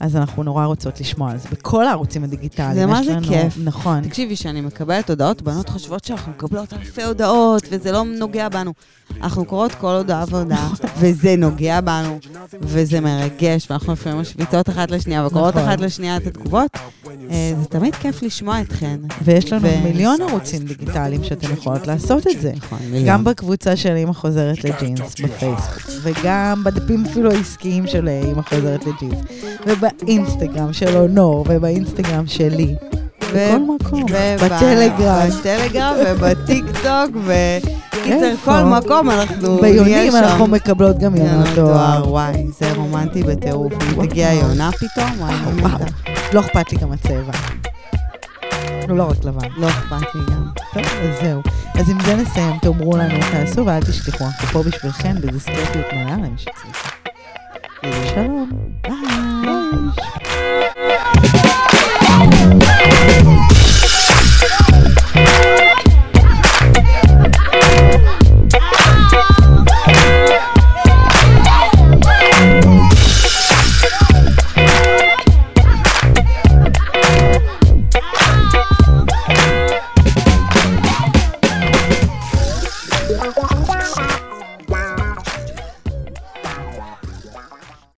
אז 0.00 0.16
אנחנו 0.16 0.42
נורא 0.42 0.64
רוצות 0.66 1.00
לשמוע 1.00 1.30
על 1.30 1.38
זה 1.38 1.48
בכל 1.52 1.86
הערוצים 1.86 2.24
הדיגיטליים. 2.24 2.74
זה 2.74 2.86
מה 2.86 3.02
זה 3.04 3.12
לנו- 3.12 3.26
כיף. 3.26 3.54
נכון. 3.64 4.00
תקשיבי, 4.02 4.36
שאני 4.36 4.60
מקבלת 4.60 5.10
הודעות, 5.10 5.42
בנות 5.42 5.68
חושבות 5.68 6.04
שאנחנו 6.04 6.32
מקבלות 6.32 6.72
אלפי 6.72 7.02
הודעות, 7.02 7.62
וזה 7.70 7.92
לא 7.92 8.04
נוגע 8.04 8.48
בנו. 8.48 8.72
אנחנו 9.22 9.44
קוראות 9.44 9.72
כל 9.74 9.94
הודעה 9.94 10.24
והודעה, 10.30 10.70
וזה 10.98 11.34
נוגע 11.38 11.80
בנו, 11.80 12.18
וזה 12.60 13.00
מרגש, 13.00 13.70
ואנחנו 13.70 13.92
לפעמים 13.92 14.20
משוויצות 14.20 14.68
אחת 14.68 14.90
לשנייה, 14.90 15.26
וקוראות 15.26 15.54
נכון. 15.56 15.68
אחת 15.68 15.80
לשנייה 15.80 16.16
את 16.16 16.26
התגובות. 16.26 16.70
אה, 17.30 17.52
זה 17.60 17.66
תמיד 17.68 17.94
כיף 17.94 18.22
לשמוע 18.22 18.60
אתכן. 18.60 19.00
ויש 19.24 19.52
לנו 19.52 19.62
ו- 19.68 19.80
מיליון 19.84 20.16
ערוצים 20.28 20.62
דיגיטליים 20.62 21.24
שאתם 21.24 21.52
יכולות 21.52 21.86
לעשות 21.86 22.26
את 22.26 22.40
זה. 22.40 22.52
נכון, 22.56 22.78
גם 23.06 23.24
בקבוצה 23.24 23.76
של 23.76 23.96
אימא 23.96 24.12
חוזרת 24.12 24.64
לג'ינס 24.64 25.00
בפייסבוק, 25.20 25.80
וגם 26.02 26.64
בדפים 26.64 27.04
אפילו 27.04 27.30
העסקיים 27.32 27.86
של 27.86 28.08
אימא 28.08 28.42
חוזרת 28.42 28.80
לג'ינס, 28.86 29.18
באינסטגרם 30.02 30.72
של 30.72 30.96
אונור 30.96 31.44
ובאינסטגרם 31.48 32.26
שלי. 32.26 32.74
בכל 33.20 33.58
מקום. 33.58 34.04
בטלגרם. 34.36 35.28
בטלגרם 35.40 35.94
ובטיק 36.06 36.64
טוק, 36.82 37.16
איפה? 38.06 38.44
כל 38.44 38.62
מקום 38.62 39.10
אנחנו 39.10 39.60
נהיה 39.60 39.72
ביונים 39.72 40.12
שם. 40.12 40.16
אנחנו 40.16 40.46
מקבלות 40.46 40.98
גם 40.98 41.16
יונות 41.16 41.48
דואר. 41.54 42.08
וואי, 42.08 42.46
זה 42.58 42.72
רומנטי 42.72 43.22
בטירוף. 43.22 43.72
אם 43.72 44.06
תגיע 44.06 44.32
יונה 44.32 44.70
פתאום, 44.72 45.10
וואי, 45.18 45.34
אני. 45.34 45.62
מתה. 45.62 45.84
לא 46.32 46.40
אכפת 46.40 46.72
לי 46.72 46.78
גם 46.78 46.92
הצבע. 46.92 47.32
לא, 48.88 48.96
לא 48.96 49.02
רק 49.02 49.24
לבן. 49.24 49.48
לא 49.56 49.68
אכפת 49.68 50.14
לי 50.14 50.20
גם. 50.34 50.46
טוב, 50.74 50.82
אז 50.82 51.22
זהו. 51.22 51.42
אז 51.74 51.90
עם 51.90 51.98
זה 52.04 52.16
נסיים, 52.16 52.58
תאמרו 52.62 52.96
לנו, 52.96 53.14
תעשו 53.32 53.66
ואל 53.66 53.80
תשכחו, 53.80 54.24
אנחנו 54.24 54.48
פה 54.48 54.62
בשבילכם 54.62 55.14
בדיסקרטיות 55.20 55.86
מלאה 55.92 56.16
למי 56.16 56.28
שצריך. 56.36 56.89
Shalom. 57.82 58.76
Bye. 58.82 59.92
Bye. 59.96 60.16